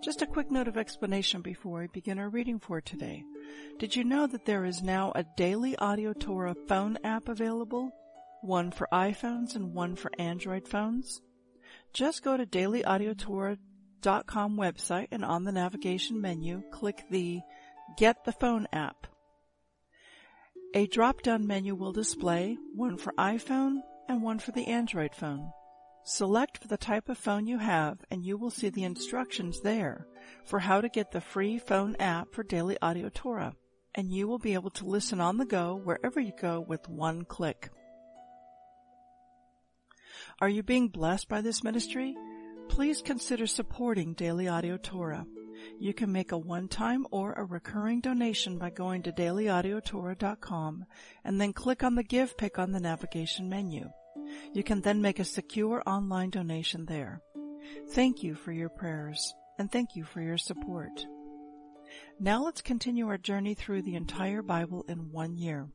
Just 0.00 0.22
a 0.22 0.26
quick 0.26 0.52
note 0.52 0.68
of 0.68 0.76
explanation 0.76 1.42
before 1.42 1.80
we 1.80 1.88
begin 1.88 2.20
our 2.20 2.28
reading 2.28 2.60
for 2.60 2.80
today. 2.80 3.24
Did 3.80 3.96
you 3.96 4.04
know 4.04 4.28
that 4.28 4.44
there 4.44 4.64
is 4.64 4.80
now 4.80 5.10
a 5.14 5.24
daily 5.36 5.76
audio 5.76 6.12
Torah 6.12 6.54
phone 6.68 6.98
app 7.02 7.28
available? 7.28 7.90
One 8.42 8.70
for 8.70 8.86
iPhones 8.92 9.56
and 9.56 9.74
one 9.74 9.96
for 9.96 10.12
Android 10.16 10.68
phones? 10.68 11.20
Just 11.92 12.22
go 12.22 12.36
to 12.36 12.46
dailyaudiotorah.com 12.46 14.56
website 14.56 15.08
and 15.10 15.24
on 15.24 15.42
the 15.42 15.52
navigation 15.52 16.20
menu, 16.20 16.62
click 16.70 17.02
the 17.10 17.40
Get 17.96 18.24
the 18.24 18.32
Phone 18.32 18.68
app. 18.72 19.08
A 20.74 20.86
drop-down 20.86 21.44
menu 21.44 21.74
will 21.74 21.92
display 21.92 22.56
one 22.72 22.98
for 22.98 23.12
iPhone 23.18 23.78
and 24.08 24.22
one 24.22 24.38
for 24.38 24.52
the 24.52 24.68
Android 24.68 25.14
phone. 25.14 25.50
Select 26.04 26.68
the 26.68 26.76
type 26.76 27.08
of 27.08 27.18
phone 27.18 27.46
you 27.46 27.58
have 27.58 27.98
and 28.10 28.24
you 28.24 28.36
will 28.36 28.50
see 28.50 28.70
the 28.70 28.84
instructions 28.84 29.60
there 29.60 30.06
for 30.44 30.58
how 30.58 30.80
to 30.80 30.88
get 30.88 31.10
the 31.10 31.20
free 31.20 31.58
phone 31.58 31.96
app 31.96 32.32
for 32.32 32.42
Daily 32.42 32.78
Audio 32.80 33.10
Torah 33.12 33.54
and 33.94 34.12
you 34.12 34.28
will 34.28 34.38
be 34.38 34.54
able 34.54 34.70
to 34.70 34.86
listen 34.86 35.20
on 35.20 35.38
the 35.38 35.44
go 35.44 35.74
wherever 35.74 36.20
you 36.20 36.32
go 36.40 36.60
with 36.60 36.88
one 36.88 37.24
click. 37.24 37.70
Are 40.40 40.48
you 40.48 40.62
being 40.62 40.88
blessed 40.88 41.28
by 41.28 41.40
this 41.40 41.64
ministry? 41.64 42.16
Please 42.68 43.02
consider 43.02 43.46
supporting 43.46 44.14
Daily 44.14 44.46
Audio 44.46 44.76
Torah. 44.76 45.26
You 45.80 45.92
can 45.92 46.12
make 46.12 46.30
a 46.30 46.38
one-time 46.38 47.06
or 47.10 47.32
a 47.32 47.44
recurring 47.44 48.00
donation 48.00 48.56
by 48.58 48.70
going 48.70 49.02
to 49.02 49.12
dailyaudiotorah.com 49.12 50.84
and 51.24 51.40
then 51.40 51.52
click 51.52 51.82
on 51.82 51.96
the 51.96 52.04
Give 52.04 52.36
pick 52.36 52.58
on 52.58 52.70
the 52.70 52.80
navigation 52.80 53.48
menu. 53.48 53.90
You 54.52 54.62
can 54.62 54.80
then 54.80 55.02
make 55.02 55.18
a 55.18 55.24
secure 55.24 55.82
online 55.86 56.30
donation 56.30 56.86
there. 56.86 57.20
Thank 57.90 58.22
you 58.22 58.34
for 58.34 58.52
your 58.52 58.68
prayers 58.68 59.34
and 59.58 59.70
thank 59.70 59.96
you 59.96 60.04
for 60.04 60.20
your 60.20 60.38
support. 60.38 61.06
Now 62.20 62.44
let's 62.44 62.62
continue 62.62 63.08
our 63.08 63.18
journey 63.18 63.54
through 63.54 63.82
the 63.82 63.94
entire 63.94 64.42
Bible 64.42 64.84
in 64.88 65.10
one 65.12 65.36
year. 65.36 65.68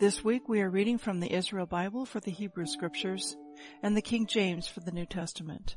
This 0.00 0.24
week 0.24 0.48
we 0.48 0.60
are 0.60 0.70
reading 0.70 0.98
from 0.98 1.20
the 1.20 1.32
Israel 1.32 1.66
Bible 1.66 2.04
for 2.04 2.20
the 2.20 2.30
Hebrew 2.30 2.66
Scriptures 2.66 3.36
and 3.82 3.96
the 3.96 4.02
King 4.02 4.26
James 4.26 4.66
for 4.66 4.80
the 4.80 4.92
New 4.92 5.06
Testament. 5.06 5.76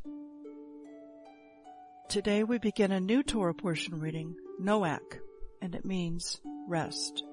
Today 2.10 2.44
we 2.44 2.58
begin 2.58 2.92
a 2.92 3.00
new 3.00 3.22
Torah 3.22 3.54
portion 3.54 4.00
reading, 4.00 4.36
Noach, 4.62 5.20
and 5.62 5.76
it 5.76 5.86
means 5.86 6.40
rest. 6.68 7.24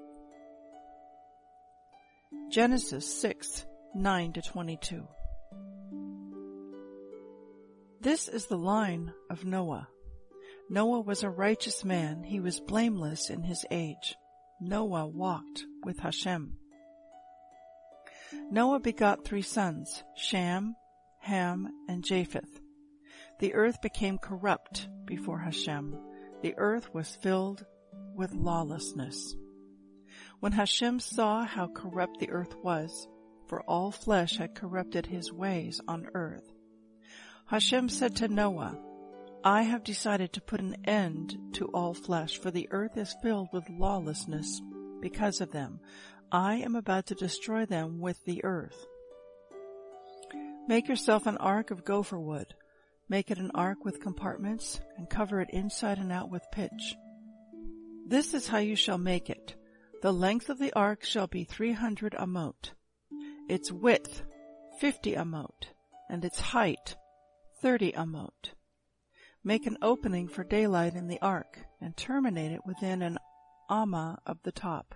Genesis 2.51 3.21
6, 3.21 3.67
9 3.95 4.33
to 4.35 4.43
22. 4.43 5.09
This 8.01 8.29
is 8.29 8.47
the 8.47 8.57
line 8.57 9.13
of 9.31 9.45
Noah. 9.45 9.89
Noah 10.71 11.01
was 11.01 11.23
a 11.23 11.31
righteous 11.31 11.85
man. 11.85 12.23
He 12.23 12.39
was 12.41 12.61
blameless 12.61 13.31
in 13.31 13.43
his 13.43 13.65
age. 13.71 14.15
Noah 14.61 15.07
walked 15.07 15.65
with 15.85 15.99
Hashem. 15.99 16.57
Noah 18.51 18.81
begot 18.81 19.25
three 19.25 19.43
sons, 19.43 20.05
Shem, 20.15 20.77
Ham, 21.19 21.69
and 21.89 22.05
Japheth. 22.05 22.61
The 23.41 23.55
earth 23.55 23.81
became 23.83 24.19
corrupt 24.19 24.89
before 25.07 25.39
Hashem. 25.39 25.97
The 26.43 26.55
earth 26.57 26.93
was 26.95 27.17
filled 27.17 27.65
with 28.15 28.33
lawlessness. 28.33 29.35
When 30.41 30.53
Hashem 30.53 31.01
saw 31.01 31.45
how 31.45 31.69
corrupt 31.69 32.21
the 32.21 32.31
earth 32.31 32.57
was, 32.63 33.09
for 33.47 33.63
all 33.63 33.91
flesh 33.91 34.37
had 34.37 34.55
corrupted 34.55 35.07
his 35.07 35.33
ways 35.33 35.81
on 35.89 36.09
earth, 36.15 36.53
Hashem 37.47 37.89
said 37.89 38.17
to 38.17 38.29
Noah, 38.29 38.79
I 39.45 39.63
have 39.63 39.85
decided 39.85 40.33
to 40.33 40.41
put 40.41 40.61
an 40.61 40.77
end 40.85 41.37
to 41.55 41.67
all 41.67 41.93
flesh, 41.93 42.39
for 42.39 42.51
the 42.51 42.69
earth 42.71 42.97
is 42.97 43.15
filled 43.23 43.49
with 43.53 43.69
lawlessness 43.69 44.63
because 45.01 45.43
of 45.43 45.53
them. 45.53 45.81
I 46.33 46.57
am 46.57 46.75
about 46.75 47.07
to 47.07 47.15
destroy 47.15 47.67
them 47.67 48.01
with 48.01 48.25
the 48.25 48.43
earth. 48.43 48.87
Make 50.67 50.89
yourself 50.89 51.27
an 51.27 51.37
ark 51.37 51.71
of 51.71 51.85
gopher 51.85 52.19
wood. 52.19 52.55
Make 53.07 53.31
it 53.31 53.37
an 53.37 53.51
ark 53.55 53.85
with 53.85 54.01
compartments 54.01 54.81
and 54.97 55.11
cover 55.11 55.43
it 55.43 55.51
inside 55.51 55.99
and 55.99 56.11
out 56.11 56.31
with 56.31 56.43
pitch. 56.51 56.97
This 58.07 58.33
is 58.33 58.49
how 58.49 58.59
you 58.59 58.77
shall 58.77 58.97
make 58.97 59.29
it. 59.29 59.55
The 60.05 60.13
length 60.13 60.51
of 60.51 60.59
the 60.59 60.71
ark 60.75 61.03
shall 61.03 61.27
be 61.27 61.45
300 61.45 62.13
amot. 62.19 62.73
Its 63.49 63.73
width, 63.73 64.23
50 64.79 65.15
amot, 65.15 65.69
and 66.11 66.27
its 66.27 66.39
height, 66.39 66.97
30 67.63 67.93
amot. 67.93 68.53
Make 69.43 69.67
an 69.67 69.79
opening 69.81 70.29
for 70.29 70.45
daylight 70.45 70.93
in 70.93 71.07
the 71.07 71.19
ark 71.23 71.61
and 71.81 71.97
terminate 71.97 72.53
it 72.53 72.67
within 72.67 73.01
an 73.01 73.17
amma 73.71 74.19
of 74.27 74.43
the 74.43 74.53
top. 74.53 74.95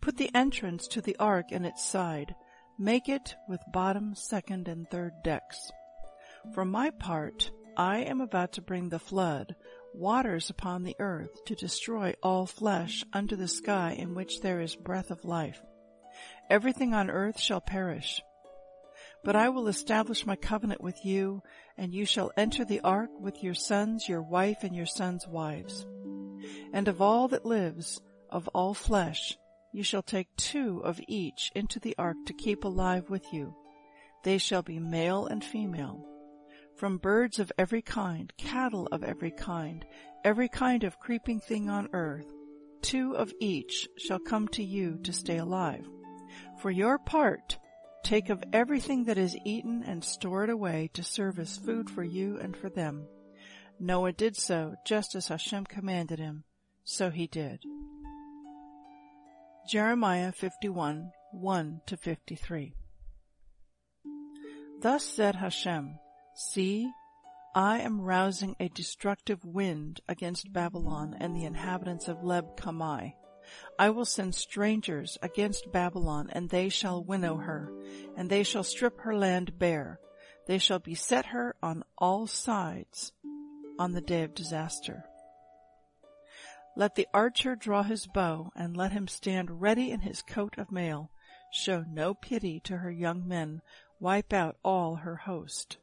Put 0.00 0.16
the 0.16 0.34
entrance 0.34 0.88
to 0.88 1.02
the 1.02 1.16
ark 1.18 1.52
in 1.52 1.66
its 1.66 1.84
side. 1.84 2.34
Make 2.78 3.10
it 3.10 3.34
with 3.50 3.60
bottom, 3.70 4.14
second, 4.14 4.66
and 4.66 4.88
third 4.88 5.12
decks. 5.24 5.58
For 6.54 6.64
my 6.64 6.88
part, 6.88 7.50
I 7.76 7.98
am 7.98 8.22
about 8.22 8.52
to 8.52 8.62
bring 8.62 8.88
the 8.88 8.98
flood, 8.98 9.56
waters 9.96 10.50
upon 10.50 10.82
the 10.82 10.96
earth, 10.98 11.44
to 11.46 11.54
destroy 11.54 12.14
all 12.22 12.46
flesh 12.46 13.04
under 13.12 13.36
the 13.36 13.48
sky 13.48 13.96
in 13.98 14.14
which 14.14 14.40
there 14.40 14.60
is 14.60 14.76
breath 14.76 15.10
of 15.10 15.24
life. 15.24 15.60
Everything 16.48 16.94
on 16.94 17.10
earth 17.10 17.40
shall 17.40 17.60
perish. 17.60 18.22
But 19.24 19.36
I 19.36 19.48
will 19.48 19.68
establish 19.68 20.24
my 20.24 20.36
covenant 20.36 20.80
with 20.80 21.04
you, 21.04 21.42
and 21.76 21.92
you 21.92 22.04
shall 22.04 22.30
enter 22.36 22.64
the 22.64 22.80
ark 22.80 23.10
with 23.18 23.42
your 23.42 23.54
sons, 23.54 24.08
your 24.08 24.22
wife, 24.22 24.62
and 24.62 24.74
your 24.74 24.86
sons' 24.86 25.26
wives. 25.26 25.84
And 26.72 26.86
of 26.86 27.02
all 27.02 27.28
that 27.28 27.44
lives, 27.44 28.00
of 28.30 28.48
all 28.48 28.74
flesh, 28.74 29.36
you 29.72 29.82
shall 29.82 30.02
take 30.02 30.28
two 30.36 30.80
of 30.84 31.00
each 31.08 31.50
into 31.54 31.80
the 31.80 31.94
ark 31.98 32.16
to 32.26 32.32
keep 32.32 32.64
alive 32.64 33.10
with 33.10 33.24
you. 33.32 33.54
They 34.22 34.38
shall 34.38 34.62
be 34.62 34.78
male 34.78 35.26
and 35.26 35.44
female. 35.44 36.15
From 36.76 36.98
birds 36.98 37.38
of 37.38 37.50
every 37.56 37.80
kind, 37.80 38.30
cattle 38.36 38.86
of 38.92 39.02
every 39.02 39.30
kind, 39.30 39.86
every 40.24 40.48
kind 40.48 40.84
of 40.84 40.98
creeping 40.98 41.40
thing 41.40 41.70
on 41.70 41.88
earth, 41.94 42.26
two 42.82 43.16
of 43.16 43.32
each 43.40 43.88
shall 43.96 44.18
come 44.18 44.46
to 44.48 44.62
you 44.62 44.98
to 45.02 45.12
stay 45.12 45.38
alive. 45.38 45.88
For 46.60 46.70
your 46.70 46.98
part, 46.98 47.58
take 48.04 48.28
of 48.28 48.44
everything 48.52 49.04
that 49.04 49.16
is 49.16 49.38
eaten 49.42 49.84
and 49.86 50.04
store 50.04 50.44
it 50.44 50.50
away 50.50 50.90
to 50.92 51.02
serve 51.02 51.38
as 51.38 51.56
food 51.56 51.88
for 51.88 52.04
you 52.04 52.38
and 52.38 52.54
for 52.54 52.68
them. 52.68 53.06
Noah 53.80 54.12
did 54.12 54.36
so 54.36 54.74
just 54.84 55.14
as 55.14 55.28
Hashem 55.28 55.64
commanded 55.64 56.18
him. 56.18 56.44
So 56.84 57.08
he 57.08 57.26
did. 57.26 57.60
Jeremiah 59.66 60.30
51, 60.30 61.10
1 61.32 61.80
to 61.86 61.96
53. 61.96 62.74
Thus 64.82 65.04
said 65.04 65.36
Hashem, 65.36 65.98
See, 66.38 66.92
I 67.54 67.78
am 67.78 68.02
rousing 68.02 68.56
a 68.60 68.68
destructive 68.68 69.42
wind 69.42 70.02
against 70.06 70.52
Babylon 70.52 71.16
and 71.18 71.34
the 71.34 71.46
inhabitants 71.46 72.08
of 72.08 72.18
Leb 72.18 72.58
Kamai. 72.58 73.14
I 73.78 73.88
will 73.88 74.04
send 74.04 74.34
strangers 74.34 75.16
against 75.22 75.72
Babylon, 75.72 76.28
and 76.30 76.50
they 76.50 76.68
shall 76.68 77.02
winnow 77.02 77.38
her, 77.38 77.72
and 78.18 78.28
they 78.28 78.42
shall 78.42 78.64
strip 78.64 79.00
her 79.00 79.16
land 79.16 79.58
bare. 79.58 79.98
They 80.46 80.58
shall 80.58 80.78
beset 80.78 81.24
her 81.26 81.56
on 81.62 81.84
all 81.96 82.26
sides 82.26 83.14
on 83.78 83.92
the 83.92 84.02
day 84.02 84.22
of 84.22 84.34
disaster. 84.34 85.04
Let 86.76 86.96
the 86.96 87.08
archer 87.14 87.56
draw 87.56 87.82
his 87.82 88.06
bow, 88.06 88.52
and 88.54 88.76
let 88.76 88.92
him 88.92 89.08
stand 89.08 89.62
ready 89.62 89.90
in 89.90 90.00
his 90.00 90.20
coat 90.20 90.58
of 90.58 90.70
mail. 90.70 91.10
Show 91.50 91.86
no 91.88 92.12
pity 92.12 92.60
to 92.64 92.76
her 92.76 92.90
young 92.90 93.26
men, 93.26 93.62
wipe 93.98 94.34
out 94.34 94.58
all 94.62 94.96
her 94.96 95.16
host. 95.16 95.78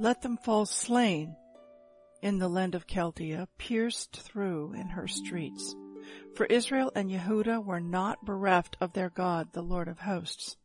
Let 0.00 0.22
them 0.22 0.36
fall 0.36 0.64
slain 0.64 1.34
in 2.22 2.38
the 2.38 2.48
land 2.48 2.74
of 2.74 2.86
Chaldea, 2.86 3.48
pierced 3.58 4.16
through 4.16 4.72
in 4.72 4.88
her 4.88 5.08
streets. 5.08 5.74
For 6.36 6.46
Israel 6.46 6.92
and 6.94 7.10
Yehudah 7.10 7.64
were 7.64 7.80
not 7.80 8.24
bereft 8.24 8.76
of 8.80 8.92
their 8.92 9.10
God, 9.10 9.52
the 9.52 9.62
Lord 9.62 9.88
of 9.88 10.00
hosts. 10.00 10.56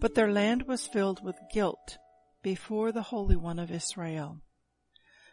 But 0.00 0.14
their 0.14 0.32
land 0.32 0.66
was 0.66 0.86
filled 0.86 1.24
with 1.24 1.36
guilt 1.52 1.98
before 2.42 2.90
the 2.90 3.02
Holy 3.02 3.36
One 3.36 3.58
of 3.58 3.70
Israel. 3.70 4.40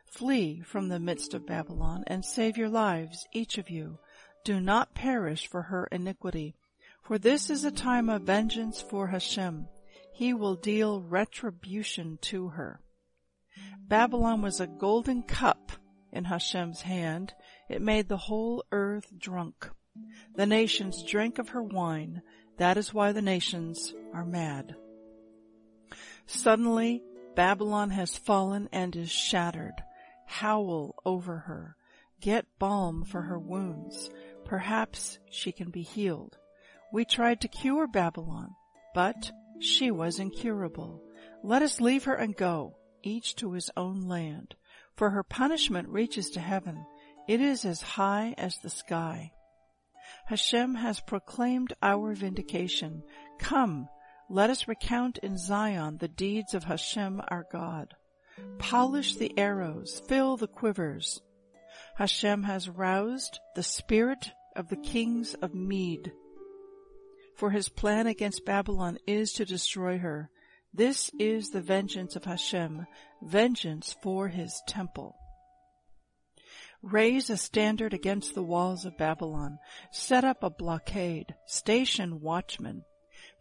Flee 0.05 0.61
from 0.61 0.87
the 0.87 0.99
midst 0.99 1.33
of 1.33 1.47
Babylon 1.47 2.03
and 2.07 2.23
save 2.23 2.55
your 2.55 2.69
lives, 2.69 3.27
each 3.33 3.57
of 3.57 3.69
you. 3.69 3.99
Do 4.43 4.59
not 4.59 4.93
perish 4.93 5.47
for 5.47 5.63
her 5.63 5.87
iniquity, 5.91 6.55
for 7.01 7.17
this 7.17 7.49
is 7.49 7.63
a 7.63 7.71
time 7.71 8.09
of 8.09 8.21
vengeance 8.21 8.81
for 8.81 9.07
Hashem. 9.07 9.67
He 10.13 10.33
will 10.33 10.55
deal 10.55 11.01
retribution 11.01 12.19
to 12.23 12.49
her. 12.49 12.79
Babylon 13.87 14.41
was 14.41 14.59
a 14.59 14.67
golden 14.67 15.23
cup 15.23 15.71
in 16.11 16.25
Hashem's 16.25 16.81
hand. 16.81 17.33
It 17.69 17.81
made 17.81 18.09
the 18.09 18.17
whole 18.17 18.63
earth 18.71 19.11
drunk. 19.17 19.69
The 20.35 20.45
nations 20.45 21.03
drank 21.03 21.39
of 21.39 21.49
her 21.49 21.63
wine. 21.63 22.21
That 22.57 22.77
is 22.77 22.93
why 22.93 23.11
the 23.11 23.21
nations 23.21 23.93
are 24.13 24.25
mad. 24.25 24.75
Suddenly, 26.25 27.03
Babylon 27.35 27.91
has 27.91 28.17
fallen 28.17 28.67
and 28.71 28.95
is 28.95 29.09
shattered. 29.09 29.83
Howl 30.25 30.95
over 31.05 31.37
her. 31.39 31.77
Get 32.19 32.45
balm 32.59 33.05
for 33.05 33.21
her 33.21 33.39
wounds. 33.39 34.09
Perhaps 34.43 35.19
she 35.29 35.51
can 35.51 35.69
be 35.69 35.83
healed. 35.83 36.37
We 36.91 37.05
tried 37.05 37.41
to 37.41 37.47
cure 37.47 37.87
Babylon, 37.87 38.55
but 38.93 39.31
she 39.59 39.91
was 39.91 40.19
incurable. 40.19 41.01
Let 41.43 41.61
us 41.61 41.79
leave 41.79 42.05
her 42.05 42.15
and 42.15 42.35
go 42.35 42.75
each 43.07 43.35
to 43.37 43.53
his 43.53 43.71
own 43.77 44.07
land, 44.07 44.55
for 44.95 45.11
her 45.11 45.23
punishment 45.23 45.87
reaches 45.89 46.29
to 46.31 46.39
heaven. 46.39 46.85
It 47.27 47.41
is 47.41 47.65
as 47.65 47.81
high 47.81 48.35
as 48.37 48.57
the 48.57 48.69
sky. 48.69 49.31
Hashem 50.25 50.75
has 50.75 50.99
proclaimed 50.99 51.73
our 51.81 52.13
vindication. 52.13 53.03
Come, 53.39 53.87
let 54.29 54.49
us 54.49 54.67
recount 54.67 55.17
in 55.19 55.37
Zion 55.37 55.97
the 55.97 56.07
deeds 56.07 56.53
of 56.53 56.65
Hashem 56.65 57.21
our 57.29 57.45
God. 57.51 57.93
Polish 58.59 59.15
the 59.15 59.37
arrows, 59.37 60.01
fill 60.07 60.37
the 60.37 60.47
quivers. 60.47 61.21
Hashem 61.95 62.43
has 62.43 62.69
roused 62.69 63.39
the 63.55 63.63
spirit 63.63 64.31
of 64.55 64.67
the 64.69 64.77
kings 64.77 65.33
of 65.35 65.53
Mede. 65.53 66.11
For 67.35 67.51
his 67.51 67.69
plan 67.69 68.07
against 68.07 68.45
Babylon 68.45 68.97
is 69.05 69.33
to 69.33 69.45
destroy 69.45 69.97
her. 69.99 70.29
This 70.77 71.09
is 71.17 71.49
the 71.49 71.61
vengeance 71.61 72.15
of 72.15 72.25
Hashem, 72.25 72.85
vengeance 73.23 73.95
for 74.03 74.27
his 74.27 74.61
temple. 74.67 75.15
Raise 76.83 77.31
a 77.31 77.37
standard 77.37 77.95
against 77.95 78.35
the 78.35 78.43
walls 78.43 78.85
of 78.85 78.95
Babylon. 78.95 79.57
Set 79.91 80.23
up 80.23 80.43
a 80.43 80.51
blockade. 80.51 81.33
Station 81.47 82.21
watchmen. 82.21 82.83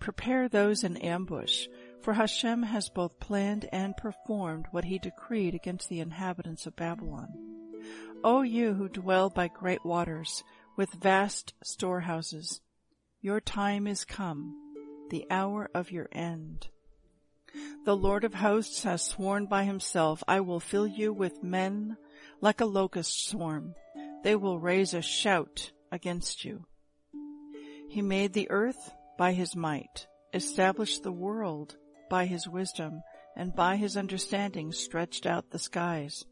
Prepare 0.00 0.48
those 0.48 0.82
in 0.82 0.96
ambush. 0.96 1.66
For 2.00 2.14
Hashem 2.14 2.62
has 2.62 2.88
both 2.88 3.20
planned 3.20 3.68
and 3.70 3.94
performed 3.98 4.64
what 4.70 4.86
he 4.86 4.98
decreed 4.98 5.54
against 5.54 5.90
the 5.90 6.00
inhabitants 6.00 6.64
of 6.64 6.74
Babylon. 6.74 7.28
O 8.24 8.40
you 8.40 8.72
who 8.72 8.88
dwell 8.88 9.28
by 9.28 9.48
great 9.48 9.84
waters, 9.84 10.42
with 10.74 10.88
vast 10.94 11.52
storehouses, 11.62 12.62
your 13.20 13.40
time 13.40 13.86
is 13.86 14.06
come, 14.06 14.56
the 15.10 15.26
hour 15.30 15.68
of 15.74 15.90
your 15.90 16.08
end. 16.12 16.68
The 17.84 17.96
Lord 17.96 18.24
of 18.24 18.34
hosts 18.34 18.82
has 18.82 19.02
sworn 19.02 19.46
by 19.46 19.64
himself, 19.64 20.22
I 20.26 20.40
will 20.40 20.60
fill 20.60 20.86
you 20.86 21.12
with 21.12 21.42
men 21.42 21.96
like 22.40 22.60
a 22.60 22.66
locust 22.66 23.28
swarm. 23.28 23.74
They 24.22 24.36
will 24.36 24.58
raise 24.58 24.94
a 24.94 25.02
shout 25.02 25.72
against 25.92 26.44
you. 26.44 26.66
He 27.88 28.02
made 28.02 28.32
the 28.32 28.50
earth 28.50 28.92
by 29.16 29.32
his 29.32 29.54
might, 29.54 30.06
established 30.34 31.02
the 31.02 31.12
world 31.12 31.76
by 32.10 32.26
his 32.26 32.48
wisdom, 32.48 33.02
and 33.36 33.54
by 33.54 33.76
his 33.76 33.96
understanding 33.96 34.72
stretched 34.72 35.26
out 35.26 35.50
the 35.50 35.58
skies. 35.58 36.24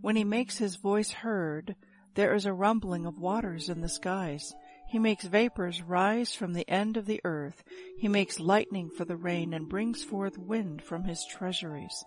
When 0.00 0.16
he 0.16 0.24
makes 0.24 0.58
his 0.58 0.76
voice 0.76 1.12
heard, 1.12 1.76
there 2.14 2.34
is 2.34 2.44
a 2.44 2.52
rumbling 2.52 3.06
of 3.06 3.18
waters 3.18 3.68
in 3.68 3.80
the 3.80 3.88
skies. 3.88 4.52
He 4.92 4.98
makes 4.98 5.24
vapors 5.24 5.80
rise 5.80 6.34
from 6.34 6.52
the 6.52 6.68
end 6.68 6.98
of 6.98 7.06
the 7.06 7.22
earth. 7.24 7.64
He 7.96 8.08
makes 8.08 8.38
lightning 8.38 8.90
for 8.90 9.06
the 9.06 9.16
rain 9.16 9.54
and 9.54 9.66
brings 9.66 10.04
forth 10.04 10.36
wind 10.36 10.82
from 10.82 11.04
his 11.04 11.24
treasuries. 11.24 12.04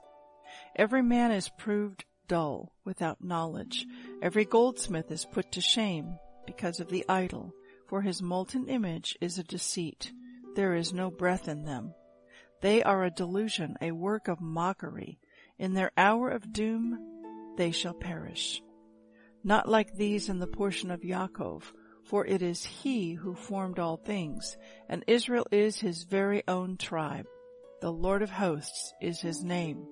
Every 0.75 1.01
man 1.01 1.31
is 1.31 1.49
proved 1.57 2.05
dull 2.27 2.73
without 2.85 3.23
knowledge. 3.23 3.87
Every 4.21 4.45
goldsmith 4.45 5.09
is 5.09 5.25
put 5.25 5.51
to 5.53 5.61
shame 5.61 6.19
because 6.45 6.79
of 6.79 6.89
the 6.89 7.03
idol, 7.09 7.55
for 7.87 8.03
his 8.03 8.21
molten 8.21 8.69
image 8.69 9.17
is 9.19 9.39
a 9.39 9.43
deceit. 9.43 10.11
There 10.55 10.75
is 10.75 10.93
no 10.93 11.09
breath 11.09 11.47
in 11.47 11.65
them. 11.65 11.95
They 12.61 12.83
are 12.83 13.03
a 13.03 13.09
delusion, 13.09 13.77
a 13.81 13.93
work 13.93 14.27
of 14.27 14.41
mockery. 14.41 15.17
In 15.57 15.73
their 15.73 15.89
hour 15.97 16.29
of 16.29 16.53
doom, 16.53 16.99
they 17.57 17.71
shall 17.71 17.95
perish. 17.95 18.61
Not 19.43 19.67
like 19.67 19.95
these 19.95 20.29
in 20.29 20.37
the 20.37 20.45
portion 20.45 20.91
of 20.91 21.01
Yaakov, 21.01 21.63
for 22.05 22.25
it 22.25 22.41
is 22.41 22.63
he 22.63 23.13
who 23.13 23.33
formed 23.33 23.79
all 23.79 23.97
things, 23.97 24.57
and 24.87 25.03
Israel 25.07 25.45
is 25.51 25.79
his 25.79 26.03
very 26.03 26.43
own 26.47 26.77
tribe. 26.77 27.25
The 27.81 27.91
Lord 27.91 28.21
of 28.21 28.29
hosts 28.29 28.93
is 29.01 29.19
his 29.19 29.43
name. 29.43 29.85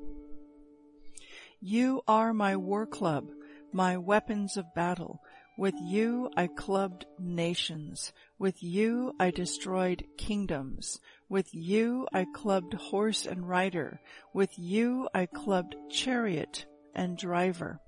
You 1.59 2.01
are 2.07 2.33
my 2.33 2.55
war 2.55 2.85
club, 2.85 3.29
my 3.71 3.97
weapons 3.97 4.57
of 4.57 4.73
battle. 4.75 5.21
With 5.57 5.75
you 5.81 6.29
I 6.35 6.47
clubbed 6.47 7.05
nations. 7.19 8.11
With 8.39 8.61
you 8.61 9.13
I 9.19 9.31
destroyed 9.31 10.03
kingdoms. 10.17 10.99
With 11.29 11.53
you 11.53 12.07
I 12.13 12.25
clubbed 12.33 12.73
horse 12.73 13.25
and 13.25 13.47
rider. 13.47 14.01
With 14.33 14.57
you 14.57 15.07
I 15.13 15.25
clubbed 15.27 15.75
chariot 15.91 16.65
and 16.95 17.17
driver. 17.17 17.79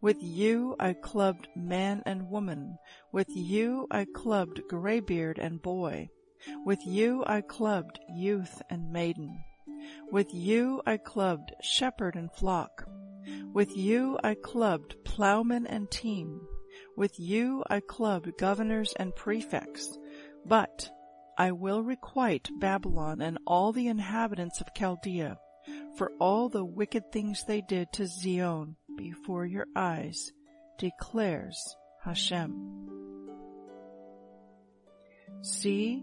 With 0.00 0.22
you 0.22 0.76
I 0.78 0.94
clubbed 0.94 1.48
man 1.54 2.02
and 2.06 2.30
woman. 2.30 2.78
With 3.12 3.28
you 3.28 3.86
I 3.90 4.06
clubbed 4.06 4.62
graybeard 4.68 5.38
and 5.38 5.60
boy. 5.60 6.08
With 6.64 6.86
you 6.86 7.24
I 7.26 7.40
clubbed 7.40 7.98
youth 8.08 8.62
and 8.70 8.92
maiden. 8.92 9.44
With 10.10 10.32
you 10.32 10.82
I 10.86 10.96
clubbed 10.96 11.52
shepherd 11.62 12.16
and 12.16 12.32
flock. 12.32 12.88
With 13.52 13.76
you 13.76 14.18
I 14.22 14.34
clubbed 14.34 14.96
plowman 15.04 15.66
and 15.66 15.90
team. 15.90 16.46
With 16.96 17.18
you 17.18 17.64
I 17.68 17.80
clubbed 17.80 18.38
governors 18.38 18.94
and 18.94 19.14
prefects. 19.14 19.98
But 20.46 20.90
I 21.36 21.52
will 21.52 21.82
requite 21.82 22.50
Babylon 22.58 23.20
and 23.20 23.38
all 23.46 23.72
the 23.72 23.88
inhabitants 23.88 24.60
of 24.60 24.74
Chaldea 24.74 25.38
for 25.96 26.12
all 26.18 26.48
the 26.48 26.64
wicked 26.64 27.12
things 27.12 27.44
they 27.44 27.60
did 27.60 27.92
to 27.92 28.06
Zion 28.06 28.76
before 28.98 29.46
your 29.46 29.66
eyes, 29.74 30.32
declares 30.76 31.56
Hashem. 32.04 32.88
See, 35.40 36.02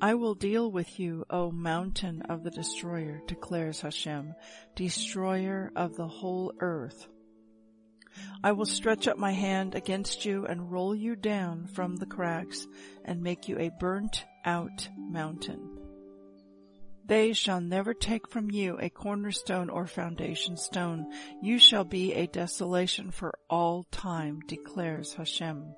I 0.00 0.14
will 0.14 0.34
deal 0.34 0.70
with 0.70 1.00
you, 1.00 1.24
O 1.30 1.50
mountain 1.50 2.22
of 2.28 2.44
the 2.44 2.50
destroyer, 2.50 3.20
declares 3.26 3.80
Hashem, 3.80 4.34
destroyer 4.76 5.72
of 5.74 5.96
the 5.96 6.06
whole 6.06 6.52
earth. 6.60 7.08
I 8.44 8.52
will 8.52 8.66
stretch 8.66 9.08
up 9.08 9.18
my 9.18 9.32
hand 9.32 9.74
against 9.74 10.24
you 10.24 10.44
and 10.46 10.70
roll 10.70 10.94
you 10.94 11.16
down 11.16 11.66
from 11.66 11.96
the 11.96 12.06
crags 12.06 12.68
and 13.04 13.22
make 13.22 13.48
you 13.48 13.58
a 13.58 13.70
burnt 13.80 14.24
out 14.44 14.88
mountain. 14.96 15.77
They 17.08 17.32
shall 17.32 17.62
never 17.62 17.94
take 17.94 18.28
from 18.28 18.50
you 18.50 18.78
a 18.78 18.90
cornerstone 18.90 19.70
or 19.70 19.86
foundation 19.86 20.58
stone. 20.58 21.10
You 21.40 21.58
shall 21.58 21.84
be 21.84 22.12
a 22.12 22.26
desolation 22.26 23.10
for 23.10 23.38
all 23.48 23.84
time, 23.90 24.40
declares 24.46 25.14
Hashem. 25.14 25.74